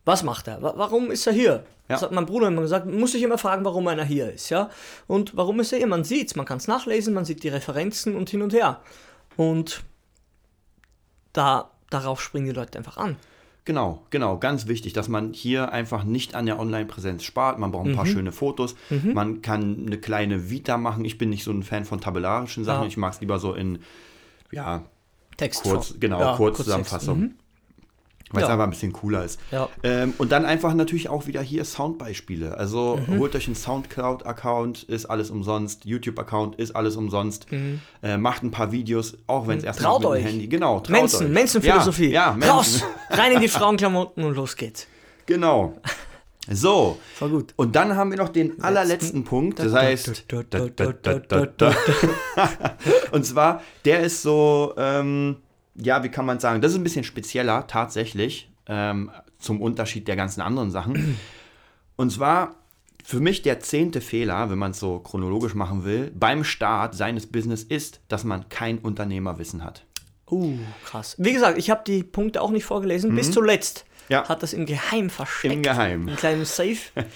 [0.05, 0.63] Was macht er?
[0.63, 1.65] Wa- Warum ist er hier?
[1.89, 1.93] Mhm.
[1.93, 1.97] Ja.
[1.97, 4.51] Das hat mein Bruder immer gesagt, man muss sich immer fragen, warum einer hier ist.
[4.51, 4.69] Ja?
[5.07, 5.87] Und warum ist er hier?
[5.87, 8.81] Man sieht es, man kann es nachlesen, man sieht die Referenzen und hin und her.
[9.37, 9.83] Und
[11.33, 13.17] da, darauf springen die Leute einfach an.
[13.65, 17.59] Genau, genau, ganz wichtig, dass man hier einfach nicht an der Online-Präsenz spart.
[17.59, 18.11] Man braucht ein paar Mhm.
[18.11, 18.75] schöne Fotos.
[18.89, 21.05] Man kann eine kleine Vita machen.
[21.05, 22.83] Ich bin nicht so ein Fan von tabellarischen Sachen.
[22.85, 22.89] Ja.
[22.89, 23.81] Ich mag es lieber so in,
[24.51, 24.85] ja,
[25.37, 25.65] Text.
[25.65, 27.19] kurz, genau, Ja, Kurzzusammenfassung.
[27.21, 27.45] Kurztext.
[28.31, 28.53] Weil es Ja.
[28.53, 29.41] einfach ein bisschen cooler ist.
[29.51, 29.69] Ja.
[29.83, 32.57] Ähm, und dann einfach natürlich auch wieder hier Soundbeispiele.
[32.59, 33.19] Also Mhm.
[33.19, 35.85] holt euch einen Soundcloud-Account, ist alles umsonst.
[35.85, 37.47] YouTube-Account ist alles umsonst.
[38.03, 39.85] Äh, macht ein paar Videos, auch wenn es erst Mhm.
[39.85, 40.25] Traut mit dem euch.
[40.25, 40.47] Handy.
[40.49, 41.33] Genau, traut Mensen, euch.
[41.33, 42.11] Menschenphilosophie.
[42.11, 42.51] Ja, ja Mensen.
[42.51, 42.83] Raus!
[43.11, 44.87] Rein in die Frauenklamotten und los geht's.
[45.27, 45.75] Genau.
[46.51, 46.99] So.
[47.19, 47.53] War gut.
[47.57, 50.25] Und dann haben wir noch den allerletzten Punkt, das Da, heißt,
[53.13, 55.37] und zwar, der ist so, ähm,
[55.81, 60.17] ja, wie kann man sagen, das ist ein bisschen spezieller tatsächlich ähm, zum Unterschied der
[60.17, 61.17] ganzen anderen Sachen.
[61.97, 62.57] Und zwar
[63.05, 67.27] für mich der zehnte Fehler, wenn man es so chronologisch machen will, beim Start seines
[67.27, 69.85] Business ist, dass man kein Unternehmerwissen hat.
[70.31, 71.15] Uh, krass.
[71.19, 73.15] Wie gesagt, ich habe die Punkte auch nicht vorgelesen.
[73.15, 74.13] Bis zuletzt Mhm.
[74.15, 74.29] Ja.
[74.29, 75.53] hat das im Geheim versteckt.
[75.55, 76.09] Im Geheim.
[76.09, 76.77] Im kleinen Safe.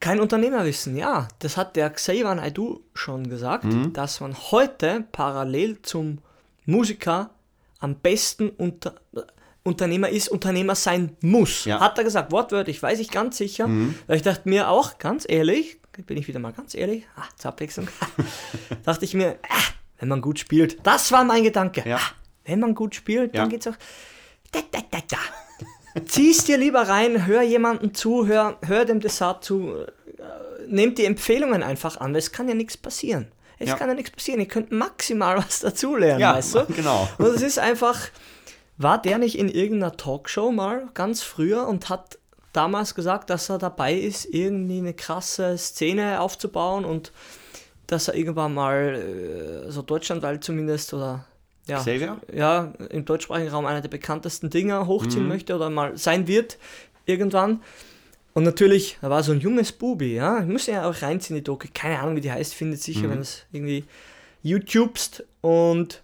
[0.00, 1.28] Kein Unternehmerwissen, ja.
[1.38, 3.92] Das hat der Xavier Naidu schon gesagt, Mhm.
[3.92, 6.18] dass man heute parallel zum
[6.66, 7.30] Musiker
[7.78, 8.94] am besten unter,
[9.62, 11.64] Unternehmer ist, Unternehmer sein muss.
[11.64, 11.76] Ja.
[11.78, 11.80] Mhm.
[11.80, 13.68] Hat er gesagt, wortwörtlich, weiß ich ganz sicher.
[14.06, 17.50] Weil ich dachte mir auch, ganz ehrlich, bin ich wieder mal ganz ehrlich, ah, zur
[17.52, 17.88] Abwechslung,
[18.84, 19.62] dachte ich mir, ah,
[19.98, 21.82] wenn man gut spielt, das war mein Gedanke.
[21.88, 21.96] Ja.
[21.96, 22.10] Ah,
[22.44, 23.48] wenn man gut spielt, dann Ja.
[23.48, 23.76] geht's auch.
[24.52, 26.02] Da, da, da, da.
[26.04, 29.86] Zieh's dir lieber rein, hör jemanden zu, hör, hör dem Dessert zu, äh,
[30.68, 33.28] nehmt die Empfehlungen einfach an, weil es kann ja nichts passieren.
[33.58, 33.76] Es Ja.
[33.76, 36.66] kann ja nichts passieren, ihr könnt maximal was dazulernen, Ja, weißt du?
[36.76, 37.08] genau.
[37.18, 37.98] Und es ist einfach,
[38.76, 42.18] war der nicht in irgendeiner Talkshow mal ganz früher und hat
[42.52, 47.12] damals gesagt, dass er dabei ist, irgendwie eine krasse Szene aufzubauen und
[47.86, 51.24] dass er irgendwann mal äh, so deutschlandweit zumindest oder
[51.66, 52.16] ja, Xavier?
[52.32, 55.28] ja, im deutschsprachigen Raum einer der bekanntesten Dinger hochziehen Mhm.
[55.28, 56.58] möchte oder mal sein wird
[57.06, 57.60] irgendwann.
[58.36, 61.42] Und natürlich, da war so ein junges Bubi, ja, ich muss ja auch reinziehen, die
[61.42, 63.10] Doku, keine Ahnung, wie die heißt, findet sicher, Mhm.
[63.12, 63.84] wenn es irgendwie
[64.42, 66.02] YouTubest und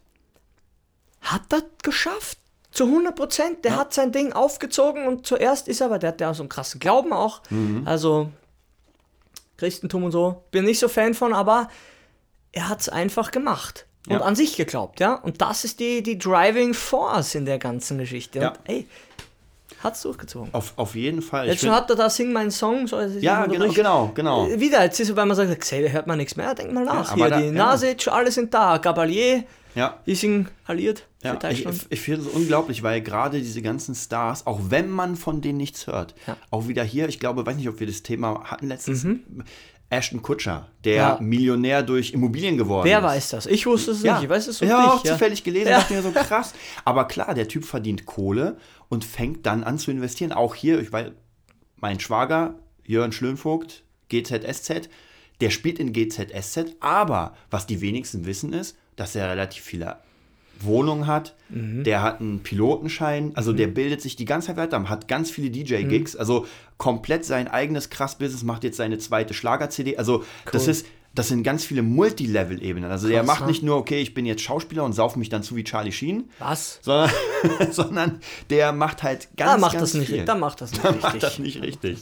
[1.21, 2.39] hat das geschafft.
[2.71, 3.65] Zu 100 Prozent.
[3.67, 6.49] Der hat sein Ding aufgezogen und zuerst ist er, aber der hat ja so einen
[6.49, 7.43] krassen Glauben auch.
[7.51, 7.83] Mhm.
[7.85, 8.31] Also
[9.59, 10.43] Christentum und so.
[10.53, 11.69] Bin nicht so Fan von, aber
[12.53, 13.87] er hat es einfach gemacht.
[14.07, 14.21] Und Ja.
[14.23, 15.15] an sich geglaubt, ja.
[15.15, 18.39] Und das ist die, die Driving Force in der ganzen Geschichte.
[18.41, 18.49] Ja.
[18.49, 18.89] Und ey,
[19.83, 20.53] hat's durchgezogen.
[20.53, 21.47] Auf, auf jeden Fall.
[21.47, 22.87] Ich Jetzt schon hat er da Sing meinen Song.
[22.87, 24.49] So, es ist ja, genau, genau, genau.
[24.59, 26.55] Wieder, jetzt ist es, weil man sagt, Xavier hört man nichts mehr.
[26.55, 27.11] Denk mal nach.
[27.13, 27.53] aber Hier, da- die ja.
[27.53, 28.79] Nasic, alle sind da.
[28.79, 29.99] Gabalier, Ja.
[30.07, 31.87] die sind alliert für Ja, ich, Deutschland.
[31.91, 35.87] ich finde es unglaublich, weil gerade diese ganzen Stars, auch wenn man von denen nichts
[35.87, 36.37] hört, Ja.
[36.51, 39.07] auch wieder hier, ich glaube, weiß nicht, ob wir das Thema hatten letztens,
[39.93, 40.95] Ashton Kutscher, der.
[40.95, 41.19] Ja.
[41.21, 43.05] Millionär durch Immobilien geworden Wer ist.
[43.05, 43.47] weiß das?
[43.47, 44.25] Ich wusste es Ja, nicht.
[44.25, 45.07] Ich weiß es so ja, auch nicht.
[45.07, 45.13] Ja.
[45.13, 45.79] zufällig gelesen, Ja.
[45.81, 46.55] dachte mir so krass.
[46.85, 48.57] Aber klar, der Typ verdient Kohle
[48.89, 50.33] und fängt dann an zu investieren.
[50.33, 51.11] Auch hier, ich weiß,
[51.77, 54.89] mein Schwager, Jörn Schlönvogt, GZSZ,
[55.41, 59.97] der spielt in GZSZ, aber was die wenigsten wissen ist, dass er relativ viele
[60.61, 61.85] Wohnungen hat, Mhm.
[61.85, 65.49] der hat einen Pilotenschein, also der bildet sich die ganze Zeit weiter, hat ganz viele
[65.49, 65.53] Mhm.
[65.53, 66.47] DJ-Gigs, also
[66.79, 70.71] komplett sein eigenes krass Business, macht jetzt seine zweite Schlager-CD, also das Cool.
[70.71, 73.49] ist, das sind ganz viele Multilevel-Ebenen, also der macht ne?
[73.49, 76.31] nicht nur, okay, ich bin jetzt Schauspieler und sauf mich dann zu wie Charlie Sheen,
[76.39, 76.79] Was?
[76.81, 77.11] sondern,
[77.71, 80.25] sondern der macht halt ganz, Da macht ganz das nicht, viel.
[80.25, 81.39] da macht das nicht macht das richtig.
[81.61, 81.99] nicht richtig.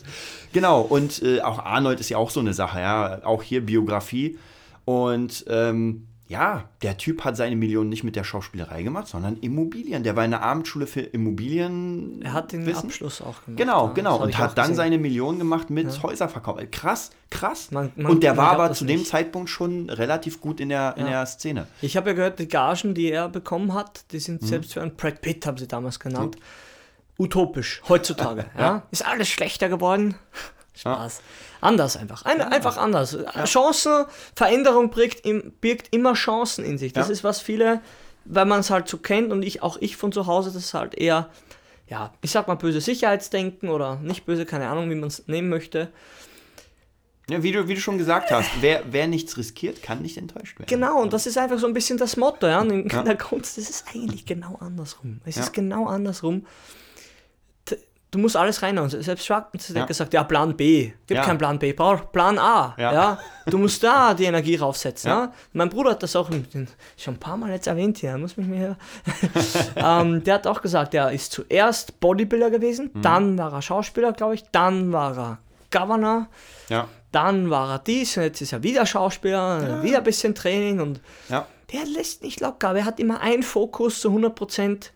[0.53, 3.25] Genau, und äh, auch Arnold ist ja auch so eine Sache, ja.
[3.25, 4.39] Auch hier Biografie.
[4.85, 10.05] Und ähm, ja, der Typ hat seine Millionen nicht mit der Schauspielerei gemacht, sondern Immobilien.
[10.05, 12.23] Der war in der Abendschule für Immobilien.
[12.23, 12.85] Er hat den Wissen.
[12.87, 13.57] Abschluss auch gemacht.
[13.59, 13.93] Genau, ja.
[13.95, 14.23] genau.
[14.23, 14.77] Und hat dann gesehen.
[14.77, 16.61] seine Millionen gemacht mit Häuserverkauf.
[16.61, 17.73] Äh, Krass, krass.
[17.73, 19.11] Man- man- und der war aber zu dem nicht.
[19.11, 21.11] Zeitpunkt schon relativ gut in der, in Ja.
[21.11, 21.67] der Szene.
[21.83, 24.21] Ich habe ja gehört, die Gagen, die er bekommen hat, die Mhm.
[24.21, 26.37] sind selbst für einen Brad Pitt, haben sie damals genannt,
[27.19, 28.47] utopisch, heutzutage.
[28.59, 28.85] ja.
[28.93, 30.15] Ist alles schlechter geworden.
[30.81, 31.21] Spaß.
[31.61, 32.25] Anders einfach.
[32.25, 33.17] Ein, Einfach anders.
[33.45, 35.23] Chancen, Veränderung birgt,
[35.61, 36.93] birgt immer Chancen in sich.
[36.93, 37.13] Das Ja.
[37.13, 37.81] ist, was viele,
[38.25, 40.75] weil man es halt so kennt und ich, auch ich von zu Hause, das ist
[40.75, 41.29] halt eher,
[41.89, 45.49] ja, ich sag mal böse Sicherheitsdenken oder nicht böse, keine Ahnung, wie man es nehmen
[45.49, 45.89] möchte.
[47.29, 50.59] Ja, wie, du, wie du schon gesagt hast, wer, wer nichts riskiert, kann nicht enttäuscht
[50.59, 50.69] werden.
[50.69, 52.61] Genau, und das ist einfach so ein bisschen das Motto, ja.
[52.63, 53.03] In Ja.
[53.05, 55.21] der Kunst ist es eigentlich genau andersrum.
[55.25, 55.43] Es Ja.
[55.43, 56.45] ist genau andersrum.
[58.13, 58.91] Du musst alles reinhauen.
[58.91, 59.81] Selbst Schwarzenegger Ja.
[59.83, 60.87] hat gesagt, ja, Plan B.
[61.07, 61.23] Gibt Ja.
[61.25, 62.75] keinen Plan B, brauch Plan A.
[62.77, 62.93] Ja.
[62.93, 63.19] Ja.
[63.47, 65.09] Du musst da die Energie raufsetzen.
[65.11, 65.33] Ja.
[65.53, 68.77] Mein Bruder hat das auch schon ein paar Mal jetzt erwähnt hier, muss mich mir
[69.77, 73.03] ähm, Der hat auch gesagt, er ist zuerst Bodybuilder gewesen, Mhm.
[73.03, 75.39] dann war er Schauspieler, glaube ich, dann war er
[75.71, 76.27] Governor,
[76.69, 80.81] Ja, dann war er dies und jetzt ist er wieder Schauspieler, wieder ein bisschen Training
[80.81, 84.91] und ja, der lässt nicht locker, aber er hat immer einen Fokus zu 100%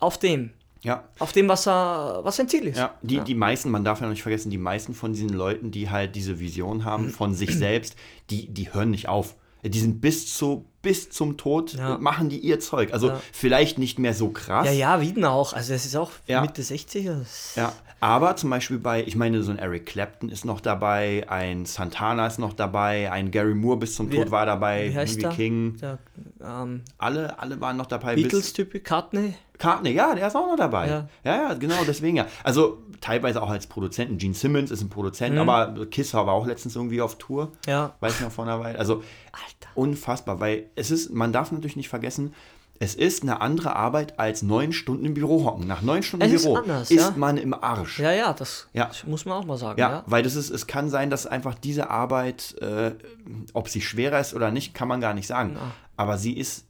[0.00, 1.04] auf dem, ja.
[1.18, 2.78] auf dem, was, er, was sein Ziel ist.
[2.78, 5.70] Ja, die, die meisten, man darf ja noch nicht vergessen, die meisten von diesen Leuten,
[5.70, 7.96] die halt diese Vision haben von sich selbst,
[8.30, 9.36] die, die hören nicht auf.
[9.62, 11.98] Die sind bis, zu, bis zum Tod, Ja.
[11.98, 12.92] machen die ihr Zeug.
[12.92, 13.20] Also Ja.
[13.32, 14.66] vielleicht nicht mehr so krass.
[14.66, 15.52] ja, ja, Wieden auch.
[15.52, 16.40] Also es ist auch Ja.
[16.42, 17.06] Mitte 60.
[17.06, 21.26] das- Ja, aber zum Beispiel bei, ich meine, so ein Eric Clapton ist noch dabei,
[21.28, 25.16] ein Santana ist noch dabei, ein Gary Moore bis zum Wie- Tod war dabei, Wie
[25.16, 25.34] B.B.
[25.34, 25.98] King, Der
[26.40, 28.14] ähm, alle, alle waren noch dabei.
[28.14, 29.34] Beatles-Typ, Cartney.
[29.58, 30.86] Cartney, ja, der ist auch noch dabei.
[30.86, 31.08] Ja.
[31.24, 31.36] Ja.
[31.48, 32.26] ja, genau, deswegen ja.
[32.44, 34.18] Also teilweise auch als Produzenten.
[34.18, 35.48] Gene Simmons ist ein Produzent, Mhm.
[35.48, 37.52] aber Kiss war auch letztens irgendwie auf Tour.
[37.66, 37.94] Ja.
[38.00, 38.78] Weiß ich noch vor einer Weile.
[38.78, 38.96] Also
[39.32, 39.70] Alter.
[39.74, 42.34] unfassbar, weil es ist, man darf natürlich nicht vergessen,
[42.78, 45.66] es ist eine andere Arbeit als neun Stunden im Büro hocken.
[45.66, 47.14] Nach neun Stunden im ist Büro anders, ist ja.
[47.16, 47.98] man im Arsch.
[47.98, 48.90] Ja, ja, das Ja.
[49.06, 49.80] muss man auch mal sagen.
[49.80, 52.92] Ja, Ja, weil das ist, es kann sein, dass einfach diese Arbeit, äh,
[53.54, 55.52] ob sie schwerer ist oder nicht, kann man gar nicht sagen.
[55.54, 55.72] Na.
[55.96, 56.66] Aber sie ist,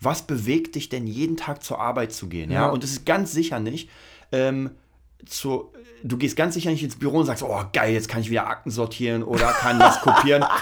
[0.00, 2.50] was bewegt dich denn jeden Tag zur Arbeit zu gehen?
[2.50, 3.88] Ja, und es ist ganz sicher nicht,
[4.30, 4.72] ähm,
[5.24, 8.28] zu, du gehst ganz sicher nicht ins Büro und sagst, oh geil, jetzt kann ich
[8.28, 10.44] wieder Akten sortieren oder kann was kopieren.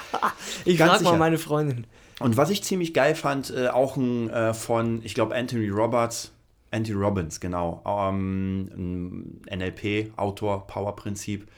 [0.65, 1.87] Ich Ganz frage mal meine Freundin.
[2.21, 6.33] Und was ich ziemlich geil fand, äh, auch ein äh, von, ich glaube, Anthony Roberts,
[6.71, 11.49] Anthony Robbins, genau, ähm, ein NLP-Autor, Power-Prinzip.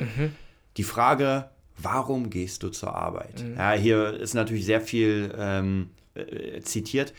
[0.76, 3.44] Die Frage, warum gehst du zur Arbeit?
[3.58, 7.12] Ja, hier ist natürlich sehr viel ähm, äh, zitiert.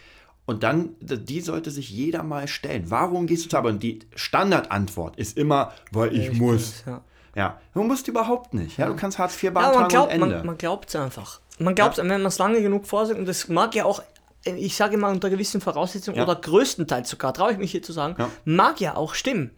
[0.45, 2.85] Und dann, die sollte sich jeder mal stellen.
[2.89, 3.73] Warum gehst du zur Arbeit?
[3.75, 6.83] Und die Standardantwort ist immer, weil ich, muss.
[6.85, 7.01] Ja.
[7.35, 8.77] Ja, du musst überhaupt nicht.
[8.77, 10.35] Ja, du kannst Hartz IV Ja, beantragen man glaubt und Ende.
[10.37, 11.39] man, man glaubt's einfach.
[11.59, 14.01] Man glaubt wenn man es lange genug vorsieht, und das mag ja auch,
[14.43, 16.23] ich sage mal unter gewissen Voraussetzungen Ja.
[16.23, 18.29] oder größtenteils sogar, traue ich mich hier zu sagen, Ja.
[18.45, 19.51] mag ja auch stimmen.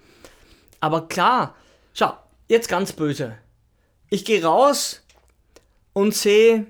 [0.82, 1.56] Aber klar,
[1.94, 2.14] schau,
[2.48, 3.38] jetzt ganz böse.
[4.10, 5.02] Ich gehe raus
[5.94, 6.68] und sehe,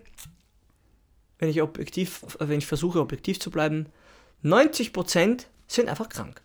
[1.39, 3.87] wenn ich objektiv, wenn ich versuche objektiv zu bleiben,
[4.43, 6.41] 90% sind einfach krank.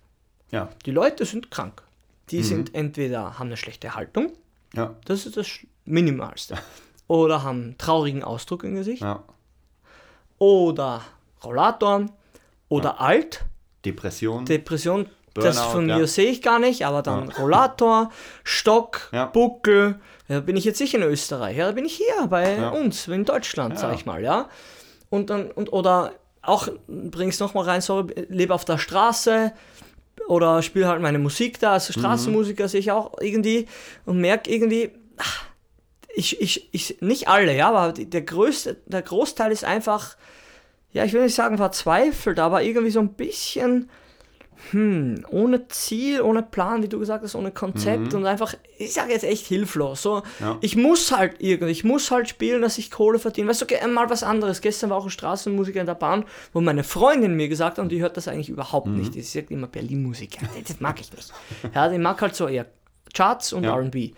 [0.51, 1.83] ja, Die Leute sind krank.
[1.83, 2.27] Mhm.
[2.31, 4.33] Die sind entweder haben eine schlechte Haltung,
[4.75, 5.49] ja, das ist das
[5.85, 6.59] Minimalste.
[7.11, 9.03] Oder haben einen traurigen Ausdruck im Gesicht.
[9.03, 9.23] ja.
[10.39, 11.03] oder
[11.45, 12.07] Rollator
[12.69, 13.45] oder alt.
[13.85, 14.45] Depression.
[14.45, 15.99] Depression, das Burnout, von ja.
[15.99, 18.11] mir sehe ich gar nicht, aber dann Rollator,
[18.45, 19.27] Stock, Ja.
[19.27, 19.99] Buckel.
[20.29, 22.69] Ja, bin ich jetzt nicht in Österreich, ja, da bin ich hier bei Ja.
[22.71, 23.95] uns, in Deutschland, sag Ja.
[23.97, 24.49] ich mal, ja.
[25.09, 29.53] Und dann, und, oder auch, bring's noch mal rein, sorry, lebe auf der Straße
[30.29, 32.01] oder spiele halt meine Musik da, als Mhm.
[32.01, 33.67] Straßenmusiker sehe ich auch irgendwie
[34.07, 35.47] und merke irgendwie, ach,
[36.15, 40.17] ich, ich, ich, nicht alle, ja, aber der größte, der Großteil ist einfach,
[40.93, 43.89] ja, ich will nicht sagen verzweifelt, aber irgendwie so ein bisschen,
[44.73, 49.13] hm, ohne Ziel, ohne Plan, wie du gesagt hast, ohne Konzept und einfach, ich sage
[49.13, 50.03] jetzt echt hilflos.
[50.03, 50.23] So, Mhm.
[50.45, 50.59] Ja.
[50.61, 53.49] ich muss halt irgendwie, ich muss halt spielen, dass ich Kohle verdiene.
[53.49, 54.61] Weißt du, okay, mal was anderes.
[54.61, 57.91] Gestern war auch ein Straßenmusiker in der Bahn, wo meine Freundin mir gesagt hat, und
[57.91, 58.97] die hört das eigentlich überhaupt Mhm.
[58.99, 59.15] nicht.
[59.15, 60.43] Die sagt immer Berlin-Musik.
[60.43, 61.33] Ja, das mag ich nicht.
[61.75, 62.67] Ja, die mag halt so eher
[63.15, 63.75] Charts und Ja.
[63.77, 64.13] RB.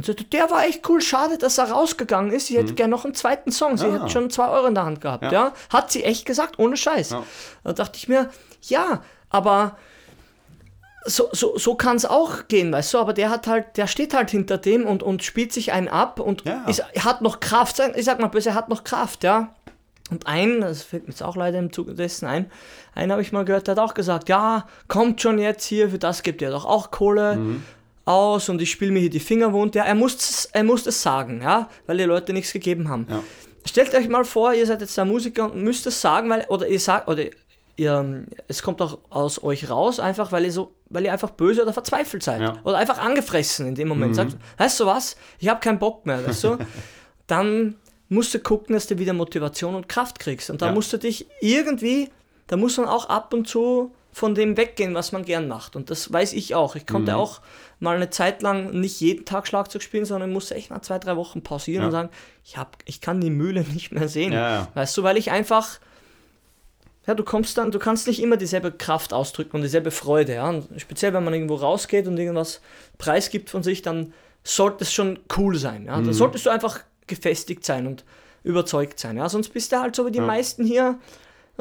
[0.00, 2.46] Und sagte, der war echt cool, schade, dass er rausgegangen ist.
[2.46, 3.76] Sie hätte gerne noch einen zweiten Song.
[3.76, 3.94] Sie Mhm.
[3.94, 3.98] Ah.
[4.00, 5.24] hätte schon zwei Euro in der Hand gehabt.
[5.24, 5.30] Ja.
[5.32, 5.52] Ja.
[5.70, 7.10] Hat sie echt gesagt, ohne Scheiß.
[7.10, 7.22] Ja.
[7.64, 8.30] Da dachte ich mir,
[8.62, 9.76] ja, aber
[11.04, 14.12] so, so, so kann es auch gehen, weißt du, aber der hat halt, der steht
[14.14, 16.64] halt hinter dem und, und spielt sich einen ab und Ja.
[16.66, 19.54] ist, hat noch Kraft, ich sag mal böse, er hat noch Kraft, ja.
[20.10, 22.50] Und ein, das fällt mir jetzt auch leider im Zuge dessen ein,
[22.94, 25.98] einen habe ich mal gehört, der hat auch gesagt, ja, kommt schon jetzt hier, für
[25.98, 27.38] das gibt er doch auch Kohle
[28.10, 29.74] aus und ich spiele mir hier die Finger wund.
[29.74, 33.06] Ja, er muss, er muss es sagen, ja, weil die Leute nichts gegeben haben.
[33.08, 33.22] Ja.
[33.66, 36.66] Stellt euch mal vor, ihr seid jetzt der Musiker und müsst es sagen, weil, oder
[36.66, 37.24] ihr sagt, oder
[37.76, 41.62] ihr, es kommt auch aus euch raus, einfach weil ihr so, weil ihr einfach böse
[41.62, 42.40] oder verzweifelt seid.
[42.40, 42.56] Ja.
[42.64, 44.16] Oder einfach angefressen in dem Moment.
[44.16, 46.58] Sagt, weißt du was, ich habe keinen Bock mehr, weißt du?
[47.26, 47.76] Dann
[48.08, 50.50] musst du gucken, dass du wieder Motivation und Kraft kriegst.
[50.50, 50.72] Und da Ja.
[50.72, 52.10] musst du dich irgendwie,
[52.48, 55.76] da muss man auch ab und zu von dem weggehen, was man gern macht.
[55.76, 56.74] Und das weiß ich auch.
[56.76, 56.86] Ich Mhm.
[56.92, 57.40] konnte auch
[57.78, 61.16] mal eine Zeit lang nicht jeden Tag Schlagzeug spielen, sondern musste echt mal zwei, drei
[61.16, 61.86] Wochen pausieren Ja.
[61.86, 62.08] und sagen,
[62.44, 64.32] ich, hab, ich kann die Mühle nicht mehr sehen.
[64.32, 64.68] Ja.
[64.74, 65.78] Weißt du, weil ich einfach,
[67.06, 70.48] ja, du kommst dann, du kannst nicht immer dieselbe Kraft ausdrücken und dieselbe Freude, ja.
[70.48, 72.60] Und speziell, wenn man irgendwo rausgeht und irgendwas
[72.98, 75.96] preisgibt von sich, dann sollte es schon cool sein, ja.
[75.96, 76.06] Mhm.
[76.06, 78.04] Da solltest du einfach gefestigt sein und
[78.42, 79.28] überzeugt sein, ja.
[79.28, 80.98] Sonst bist du halt so wie die meisten hier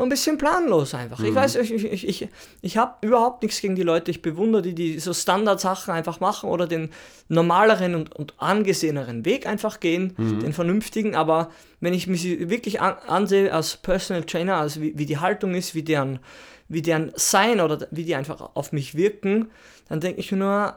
[0.04, 1.20] ein bisschen planlos einfach.
[1.20, 1.26] Mhm.
[1.26, 2.30] Ich weiß, ich, ich, ich,
[2.62, 4.12] ich habe überhaupt nichts gegen die Leute.
[4.12, 6.92] Ich bewundere die, die so Standardsachen einfach machen oder den
[7.28, 10.40] normaleren und, und angeseheneren Weg einfach gehen, Mhm.
[10.40, 11.16] den vernünftigen.
[11.16, 15.56] Aber wenn ich mich wirklich an, ansehe als Personal Trainer, also wie, wie die Haltung
[15.56, 16.20] ist, wie deren,
[16.68, 19.50] wie deren Sein oder wie die einfach auf mich wirken,
[19.88, 20.76] dann denke ich nur,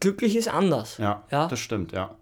[0.00, 0.98] glücklich ist anders.
[0.98, 1.46] Ja, Ja.
[1.48, 2.14] das stimmt, ja.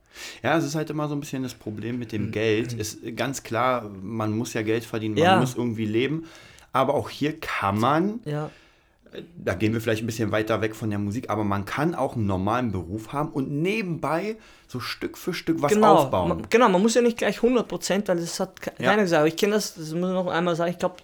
[0.43, 2.73] Ja, es ist halt immer so ein bisschen das Problem mit dem Geld.
[2.73, 5.41] Ist ganz klar, man muss ja Geld verdienen, man Ja.
[5.41, 6.27] muss irgendwie leben.
[6.73, 8.51] Aber auch hier kann man, Ja,
[9.43, 12.17] da gehen wir vielleicht ein bisschen weiter weg von der Musik, aber man kann auch
[12.17, 14.37] einen normalen Beruf haben und nebenbei
[14.69, 16.29] so Stück für Stück was genau, aufbauen.
[16.29, 18.91] Man, genau, man muss ja nicht gleich 100%, weil das hat ke- Ja.
[18.91, 19.21] keiner gesagt.
[19.21, 20.97] Aber ich kenne das, das muss ich noch einmal sagen, ich glaube,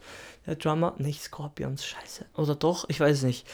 [0.46, 2.27] der Drummer, nicht Scorpions, scheiße.
[2.37, 3.46] Oder doch, ich weiß es nicht.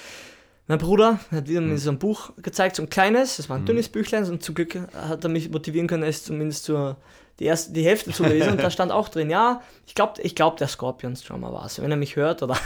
[0.68, 1.70] Mein Bruder hat wieder Hm.
[1.70, 3.66] mir so ein Buch gezeigt, so ein kleines, das war ein Mhm.
[3.66, 6.96] dünnes Büchlein und zum Glück hat er mich motivieren können, es zumindest zur,
[7.40, 10.34] die, erste, die Hälfte zu lesen und da stand auch drin, ja, ich glaube, ich
[10.34, 11.80] glaub, der Scorpions Drummer war es.
[11.80, 12.56] Wenn er mich hört, oder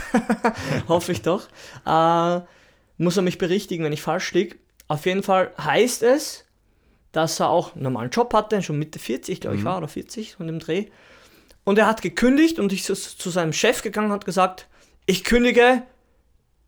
[0.87, 1.47] hoffe ich doch,
[1.85, 2.41] äh,
[2.97, 4.57] muss er mich berichtigen, wenn ich falsch liege.
[4.89, 6.43] Auf jeden Fall heißt es,
[7.13, 10.35] dass er auch einen normalen Job hatte, schon Mitte 40, glaube ich, war, oder 40
[10.35, 10.87] von dem Dreh.
[11.63, 14.67] Und er hat gekündigt und ich ist zu seinem Chef gegangen und hat gesagt,
[15.05, 15.83] ich kündige,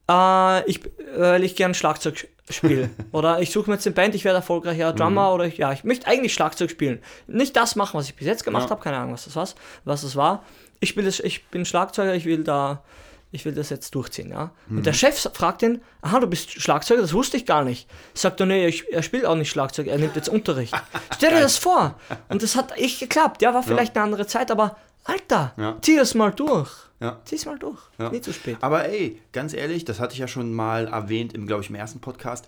[0.10, 0.82] äh, ich,
[1.18, 2.90] weil ich gern Schlagzeug spiele.
[3.12, 5.84] oder ich suche mir jetzt eine Band, ich werde erfolgreicher Drummer oder ich, ja, ich
[5.84, 7.02] möchte eigentlich Schlagzeug spielen.
[7.28, 8.70] Nicht das machen, was ich bis jetzt gemacht Ja.
[8.72, 10.44] habe, keine Ahnung, was das, was, was das war.
[10.80, 12.84] Ich, spiele das, ich bin Schlagzeuger, ich will da,
[13.32, 14.52] ich will das jetzt durchziehen, ja.
[14.70, 17.90] Und der Chef fragt ihn, aha, du bist Schlagzeuger, das wusste ich gar nicht.
[18.14, 20.74] Sagt er, nee, er spielt auch nicht Schlagzeug, er nimmt jetzt Unterricht.
[21.16, 21.96] Stell dir das vor.
[22.30, 25.78] Und das hat echt geklappt, ja, war vielleicht eine andere Zeit, aber Alter, Ja.
[25.82, 26.70] zieh das mal durch.
[27.00, 27.22] Ja.
[27.26, 27.80] Zieh's mal durch.
[28.00, 28.10] Ja.
[28.10, 28.58] Nie zu spät.
[28.62, 31.76] Aber ey, ganz ehrlich, das hatte ich ja schon mal erwähnt, im, glaube ich, im
[31.76, 32.48] ersten Podcast.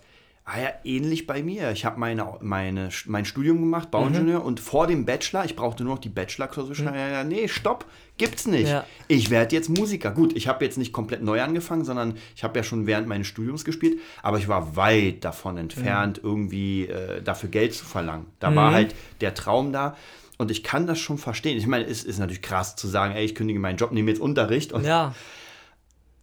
[0.50, 1.72] Ah ja, ähnlich bei mir.
[1.72, 5.96] Ich habe meine, meine, mein Studium gemacht, Bauingenieur, und vor dem Bachelor, ich brauchte nur
[5.96, 6.94] noch die Bachelor-Klausur schreiben.
[6.94, 7.84] Ja, ja, nee, stopp,
[8.16, 8.70] gibt's nicht.
[8.70, 8.86] Ja.
[9.08, 10.10] Ich werde jetzt Musiker.
[10.10, 13.26] Gut, ich habe jetzt nicht komplett neu angefangen, sondern ich habe ja schon während meines
[13.26, 18.24] Studiums gespielt, aber ich war weit davon entfernt, irgendwie äh, dafür Geld zu verlangen.
[18.40, 19.98] Da war halt der Traum da.
[20.38, 21.58] Und ich kann das schon verstehen.
[21.58, 24.20] Ich meine, es ist natürlich krass zu sagen, ey, ich kündige meinen Job, nehme jetzt
[24.20, 25.14] Unterricht und Ja,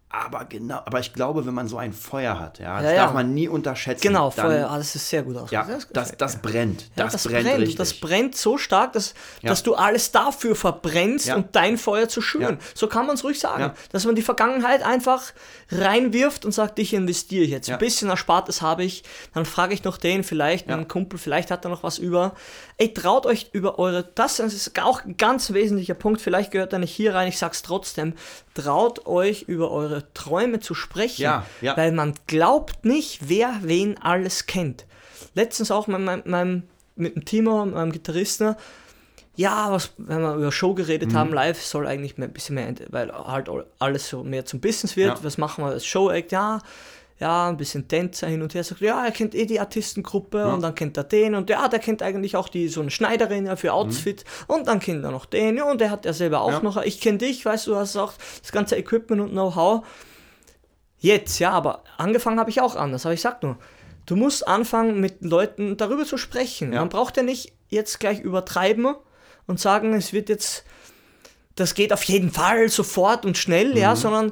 [0.07, 3.03] Aber genau, aber ich glaube, wenn man so ein Feuer hat, ja, das Ja, ja.
[3.03, 4.01] darf man nie unterschätzen.
[4.01, 5.87] Genau, dann, Feuer, ah, das ist sehr gut Ja, ausgedrückt.
[5.91, 6.83] das, das brennt.
[6.95, 7.75] Ja, Das, das, brennt, brennt, richtig.
[7.75, 9.49] das brennt so stark, dass, Ja.
[9.49, 11.35] dass du alles dafür verbrennst, Ja.
[11.35, 12.59] um dein Feuer zu schüren.
[12.61, 12.65] Ja.
[12.75, 13.61] So kann man es ruhig sagen.
[13.61, 13.73] Ja.
[13.91, 15.21] Dass man die Vergangenheit einfach
[15.71, 17.67] reinwirft und sagt, ich investiere jetzt.
[17.67, 17.75] Ja.
[17.75, 20.75] Ein bisschen Erspartes habe ich, dann frage ich noch den, vielleicht Ja.
[20.75, 22.35] einen Kumpel, vielleicht hat er noch was über.
[22.77, 26.79] Ey, traut euch über eure, das ist auch ein ganz wesentlicher Punkt, vielleicht gehört er
[26.79, 28.13] nicht hier rein, ich sag's trotzdem,
[28.53, 31.75] traut euch über eure Träume zu sprechen, Ja, ja.
[31.77, 34.85] weil man glaubt nicht, wer wen alles kennt.
[35.33, 36.63] Letztens auch mit meinem
[36.97, 38.55] mit dem Timo, meinem Gitarristen,
[39.35, 41.15] ja, was, wenn wir über Show geredet Mhm.
[41.17, 44.95] haben, live soll eigentlich mehr, ein bisschen mehr, weil halt alles so mehr zum Business
[44.95, 45.17] wird.
[45.17, 45.23] Ja.
[45.23, 46.31] Was machen wir als Show-Act?
[46.31, 46.59] Ja,
[47.17, 48.63] ja, ein bisschen Tänzer hin und her.
[48.63, 51.79] Sagt, ja, er kennt eh die Artistengruppe und dann kennt er den und ja, der
[51.79, 55.25] kennt eigentlich auch die so eine Schneiderin ja, für Outfit und dann kennt er noch
[55.25, 56.53] den ja, und der hat ja selber auch Mhm.
[56.55, 56.61] Ja.
[56.63, 56.77] noch.
[56.83, 59.85] Ich kenne dich, weißt du, du hast auch das ganze Equipment und Know-how.
[60.99, 63.05] Jetzt, ja, aber angefangen habe ich auch anders.
[63.05, 63.57] Aber ich sag nur,
[64.05, 66.73] du musst anfangen, mit Leuten darüber zu sprechen.
[66.73, 66.79] Ja.
[66.79, 68.95] Man braucht ja nicht jetzt gleich übertreiben
[69.47, 70.63] und sagen, es wird jetzt,
[71.55, 73.77] das geht auf jeden Fall sofort und schnell, Mhm.
[73.77, 74.31] ja, sondern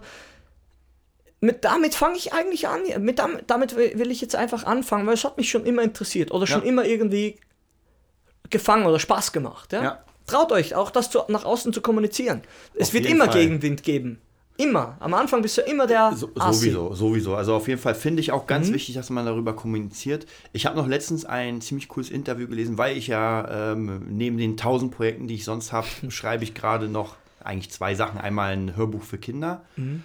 [1.44, 2.82] mit, damit fange ich eigentlich an.
[3.00, 6.32] Mit, damit, damit will ich jetzt einfach anfangen, weil es hat mich schon immer interessiert
[6.32, 6.68] oder schon Ja.
[6.70, 7.38] immer irgendwie
[8.50, 9.74] gefangen oder Spaß gemacht.
[9.74, 9.84] Ja?
[9.84, 10.04] Ja.
[10.26, 12.44] Traut euch auch, das zu, nach außen zu kommunizieren.
[12.76, 13.42] Es Auf wird immer Fall.
[13.42, 14.22] Gegenwind geben.
[14.56, 14.96] Immer.
[15.00, 17.36] Am Anfang bist du immer der So, sowieso, sowieso.
[17.36, 18.48] Also auf jeden Fall finde ich auch Mhm.
[18.48, 20.26] ganz wichtig, dass man darüber kommuniziert.
[20.54, 24.56] Ich habe noch letztens ein ziemlich cooles Interview gelesen, weil ich ja ähm, neben den
[24.56, 28.20] tausend Projekten, die ich sonst habe, schreibe ich gerade noch eigentlich zwei Sachen.
[28.22, 29.66] Einmal ein Hörbuch für Kinder.
[29.76, 30.04] Mhm.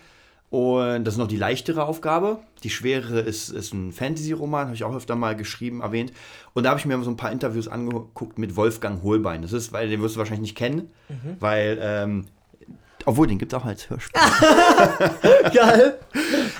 [0.50, 2.38] Und das ist noch die leichtere Aufgabe.
[2.62, 6.12] Die schwerere ist, ist ein Fantasy-Roman, habe ich auch öfter mal geschrieben, erwähnt.
[6.54, 9.42] Und da habe ich mir so ein paar Interviews angeguckt mit Wolfgang Holbein.
[9.42, 11.36] Das ist, weil den wirst du wahrscheinlich nicht kennen, Mhm.
[11.40, 12.24] weil, ähm,
[13.04, 14.20] obwohl, den gibt es auch als Hörspiel.
[15.54, 15.98] Geil.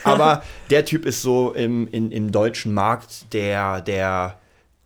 [0.05, 4.39] Aber der Typ ist so im, in, im deutschen Markt der, der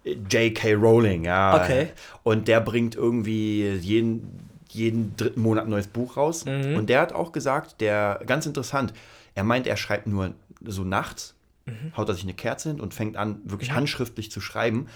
[0.05, 0.75] J.K.
[0.75, 1.61] Rowling, ja.
[1.63, 1.89] Okay.
[2.23, 6.45] Und der bringt irgendwie jeden, jeden dritten Monat ein neues Buch raus.
[6.45, 6.77] Mhm.
[6.77, 8.93] Und der hat auch gesagt, der, ganz interessant,
[9.35, 11.97] er meint, er schreibt nur so nachts, Mhm.
[11.97, 14.89] haut er sich eine Kerze hin und fängt an, wirklich handschriftlich zu schreiben.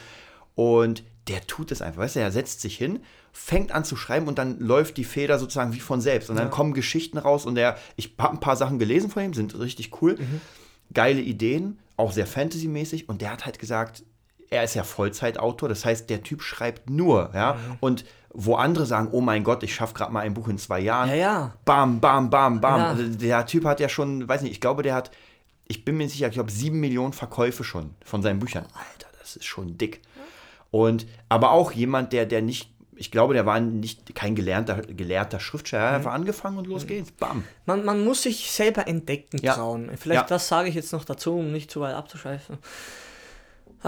[0.57, 3.01] Und der tut es einfach, weißt du, er setzt sich hin,
[3.33, 6.31] fängt an zu schreiben und dann läuft die Feder sozusagen wie von selbst.
[6.31, 9.35] Und dann kommen Geschichten raus und er, ich habe ein paar Sachen gelesen von ihm,
[9.35, 10.19] sind richtig cool.
[10.93, 13.09] Geile Ideen, auch sehr Fantasy-mäßig.
[13.09, 14.03] Und der hat halt gesagt,
[14.51, 17.57] er ist ja Vollzeitautor, das heißt, der Typ schreibt nur, ja.
[17.81, 18.05] Und
[18.39, 21.09] wo andere sagen, oh mein Gott, ich schaffe gerade mal ein Buch in zwei Jahren.
[21.09, 21.53] Ja, ja.
[21.65, 22.81] Bam, bam, bam, bam.
[22.81, 22.89] Ja.
[22.89, 25.11] Also der Typ hat ja schon, weiß nicht, ich glaube, der hat,
[25.67, 28.65] ich bin mir sicher, ich glaube, sieben Millionen Verkäufe schon von seinen Büchern.
[28.75, 30.03] Alter, das ist schon dick.
[30.71, 35.41] Und, aber auch jemand, der, der nicht, ich glaube, der war nicht kein gelernter, gelehrter
[35.41, 37.13] Schriftsteller, er hat einfach angefangen und los geht's.
[37.13, 37.45] Bam.
[37.65, 39.55] Man, man muss sich selber entdecken Ja.
[39.55, 39.91] trauen.
[39.97, 42.59] Vielleicht das sage ich jetzt noch dazu, um nicht zu weit abzuschweifen.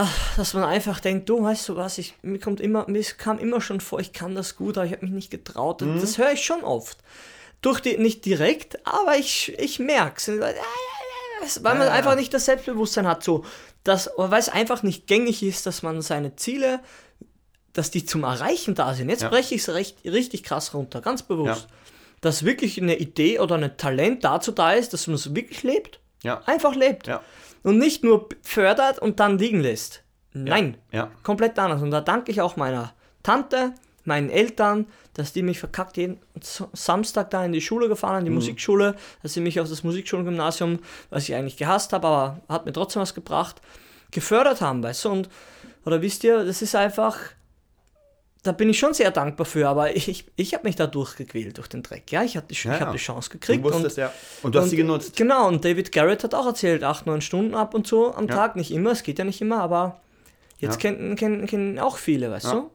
[0.00, 3.40] Ach, dass man einfach denkt, du weißt du was, ich, mir kommt immer, mir kam
[3.40, 5.80] immer schon vor, ich kann das gut, aber ich habe mich nicht getraut.
[5.80, 6.00] Mhm.
[6.00, 6.98] Das höre ich schon oft.
[7.62, 11.64] Durch die, nicht direkt, aber ich, ich merke es.
[11.64, 13.44] Weil man Ja, einfach nicht das Selbstbewusstsein hat, so,
[13.82, 16.78] dass, weil es einfach nicht gängig ist, dass man seine Ziele,
[17.72, 19.08] dass die zum Erreichen da sind.
[19.08, 19.30] Jetzt Ja.
[19.30, 21.62] breche ich es recht, richtig krass runter, ganz bewusst.
[21.68, 21.76] Ja.
[22.20, 25.98] Dass wirklich eine Idee oder ein Talent dazu da ist, dass man es wirklich lebt.
[26.46, 27.08] Einfach lebt.
[27.64, 27.70] Ja.
[27.70, 30.02] Und nicht nur fördert und dann liegen lässt.
[30.32, 30.76] Nein.
[30.92, 31.10] Ja.
[31.22, 31.82] Komplett anders.
[31.82, 32.92] Und da danke ich auch meiner
[33.22, 38.24] Tante, meinen Eltern, dass die mich verkackt jeden Samstag da in die Schule gefahren haben,
[38.24, 40.78] die Musikschule, dass sie mich auf das Musikschulgymnasium,
[41.10, 43.60] was ich eigentlich gehasst habe, aber hat mir trotzdem was gebracht,
[44.10, 45.10] gefördert haben, weißt du?
[45.10, 45.28] Und,
[45.84, 47.18] oder wisst ihr, das ist einfach,
[48.42, 51.58] da bin ich schon sehr dankbar für, aber ich, ich, ich habe mich da durchgequält
[51.58, 52.80] durch den Dreck, ja, ich, hatte, ich Ja, ja.
[52.80, 53.64] habe die Chance Du gekriegt.
[53.64, 54.12] wusstest ja.
[54.42, 55.16] Und du hast und- sie genutzt.
[55.16, 58.34] Genau, und David Garrett hat auch erzählt, 8, 9 Stunden ab und zu am Ja.
[58.34, 60.00] Tag, nicht immer, es geht ja nicht immer, aber
[60.58, 60.90] jetzt Ja.
[60.90, 62.70] kennen, kennen, kennen auch viele, weißt du?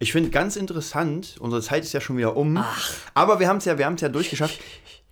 [0.00, 2.62] Ich finde ganz interessant, unsere Zeit ist ja schon wieder um,
[3.14, 4.58] aber wir haben es ja, wir haben es ja durchgeschafft.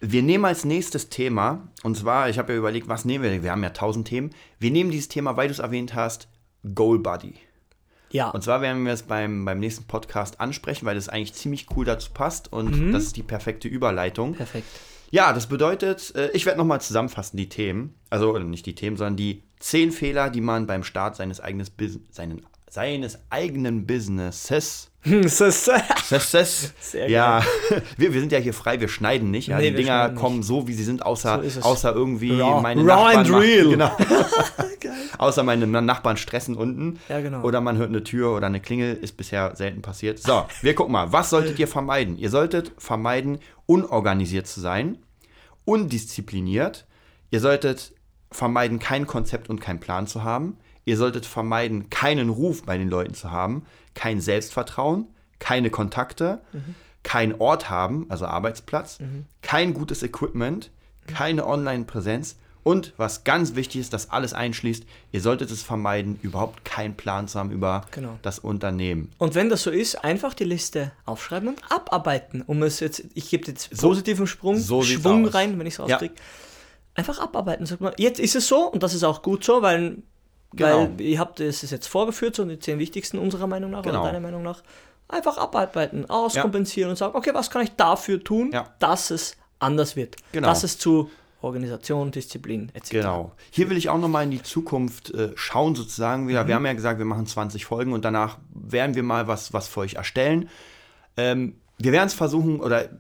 [0.01, 3.45] Wir nehmen als nächstes Thema, und zwar, ich habe ja überlegt, was nehmen wir denn?
[3.45, 4.31] Wir haben ja tausend Themen.
[4.59, 6.27] Wir nehmen dieses Thema, weil du es erwähnt hast,
[6.75, 7.35] Goal Buddy.
[8.13, 11.67] Ja, Und zwar werden wir es beim, beim nächsten Podcast ansprechen, weil das eigentlich ziemlich
[11.77, 12.93] cool dazu passt und Mhm.
[12.93, 14.35] das ist die perfekte Überleitung.
[14.35, 14.67] perfekt.
[15.11, 17.95] Ja, das bedeutet, äh, ich werde nochmal zusammenfassen, die Themen.
[18.09, 21.71] Also nicht die Themen, sondern die zehn Fehler, die man beim Start seines, eigenes
[22.11, 26.73] seinen, seines eigenen Businesses Success.
[26.81, 27.43] Sehr ja,
[27.99, 29.49] wir, wir sind ja hier frei, wir schneiden nicht.
[29.49, 32.63] Ja, Nee, die Dinger kommen so, wie sie sind, außer, So außer irgendwie Raw.
[32.63, 33.17] meine Raw Nachbarn.
[33.19, 33.69] and machen- real.
[33.69, 33.97] Genau.
[35.19, 36.99] außer meine Nachbarn stressen unten.
[37.11, 37.43] Ja, genau.
[37.43, 40.19] Oder man hört eine Tür oder eine Klingel, ist bisher selten passiert.
[40.21, 42.17] So, wir gucken mal, was solltet ihr vermeiden?
[42.17, 44.97] Ihr solltet vermeiden, unorganisiert zu sein
[45.65, 46.87] undiszipliniert.
[47.31, 47.93] Ihr solltet
[48.31, 50.57] vermeiden, kein Konzept und keinen Plan zu haben.
[50.85, 53.65] Ihr solltet vermeiden, keinen Ruf bei den Leuten zu haben,
[53.95, 55.07] kein Selbstvertrauen,
[55.39, 56.75] keine Kontakte, mhm.
[57.03, 59.27] keinen Ort haben, also Arbeitsplatz, mhm.
[59.43, 60.71] kein gutes Equipment,
[61.07, 66.65] keine Online-Präsenz und was ganz wichtig ist, das alles einschließt, ihr solltet es vermeiden, überhaupt
[66.65, 68.19] keinen Plan zu haben über genau.
[68.23, 69.11] das Unternehmen.
[69.19, 72.43] Und wenn das so ist, einfach die Liste aufschreiben und abarbeiten.
[72.43, 76.15] Um es jetzt, ich gebe jetzt positiven Sprung, so Schwung rein, wenn ich es rauskriege.
[76.15, 76.21] Ja.
[76.95, 77.67] Einfach abarbeiten.
[77.67, 79.99] Sagt man, jetzt ist es so und das ist auch gut so, weil,
[80.53, 80.89] genau.
[80.97, 84.01] weil ihr habt es jetzt vorgeführt, so die zehn wichtigsten unserer Meinung nach genau.
[84.01, 84.63] oder deiner Meinung nach.
[85.09, 86.91] Einfach abarbeiten, auskompensieren ja.
[86.93, 88.73] und sagen, okay, was kann ich dafür tun, ja.
[88.79, 90.17] dass es anders wird.
[90.33, 90.49] Genau.
[90.49, 91.11] Dass es zu
[91.43, 92.91] Organisation, Disziplin etc.
[92.91, 93.33] Genau.
[93.51, 96.29] Hier will ich auch nochmal in die Zukunft äh, schauen, sozusagen.
[96.29, 96.49] Wir, mhm.
[96.49, 99.69] wir haben ja gesagt, wir machen 20 Folgen und danach werden wir mal was, was
[99.69, 100.49] für euch erstellen.
[101.17, 102.91] Ähm, wir werden es versuchen, oder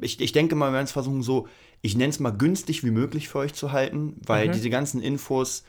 [0.00, 1.46] ich, ich denke mal, wir werden es versuchen, so,
[1.82, 4.52] ich nenne es mal günstig wie möglich für euch zu halten, weil mhm.
[4.52, 5.64] diese ganzen Infos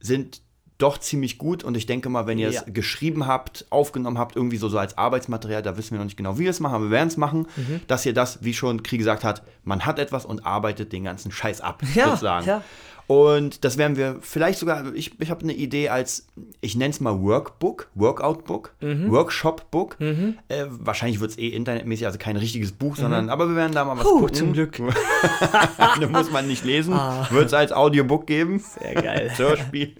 [0.00, 0.42] sind
[0.78, 2.60] doch ziemlich gut und ich denke mal, wenn ihr ja.
[2.60, 6.16] es geschrieben habt, aufgenommen habt, irgendwie so, so als Arbeitsmaterial, da wissen wir noch nicht
[6.16, 7.80] genau, wie wir es machen, aber wir werden es machen, mhm.
[7.86, 11.30] dass ihr das, wie schon Krieg gesagt hat, man hat etwas und arbeitet den ganzen
[11.30, 12.46] Scheiß ab, ja, sozusagen.
[12.46, 12.62] Ja.
[13.06, 16.26] Und das werden wir vielleicht sogar, ich, ich habe eine Idee als,
[16.60, 19.10] ich nenne es mal Workbook, Workout-Book, mhm.
[19.10, 20.00] Workshop-Book.
[20.00, 20.38] Mhm.
[20.48, 23.02] Äh, wahrscheinlich wird es eh internetmäßig, also kein richtiges Buch, mhm.
[23.02, 24.34] sondern, aber wir werden da mal was Puh, gucken.
[24.34, 24.78] zum Glück.
[26.00, 26.94] da muss man nicht lesen.
[26.94, 27.28] Ah.
[27.30, 28.58] Wird es als Audiobook geben.
[28.58, 29.30] Sehr geil.
[29.36, 29.94] Hörspiel.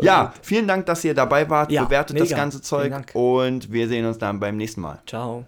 [0.00, 1.72] ja, vielen Dank, dass ihr dabei wart.
[1.72, 2.24] Ja, Bewertet mega.
[2.24, 5.00] das ganze Zeug und wir sehen uns dann beim nächsten Mal.
[5.06, 5.44] Ciao.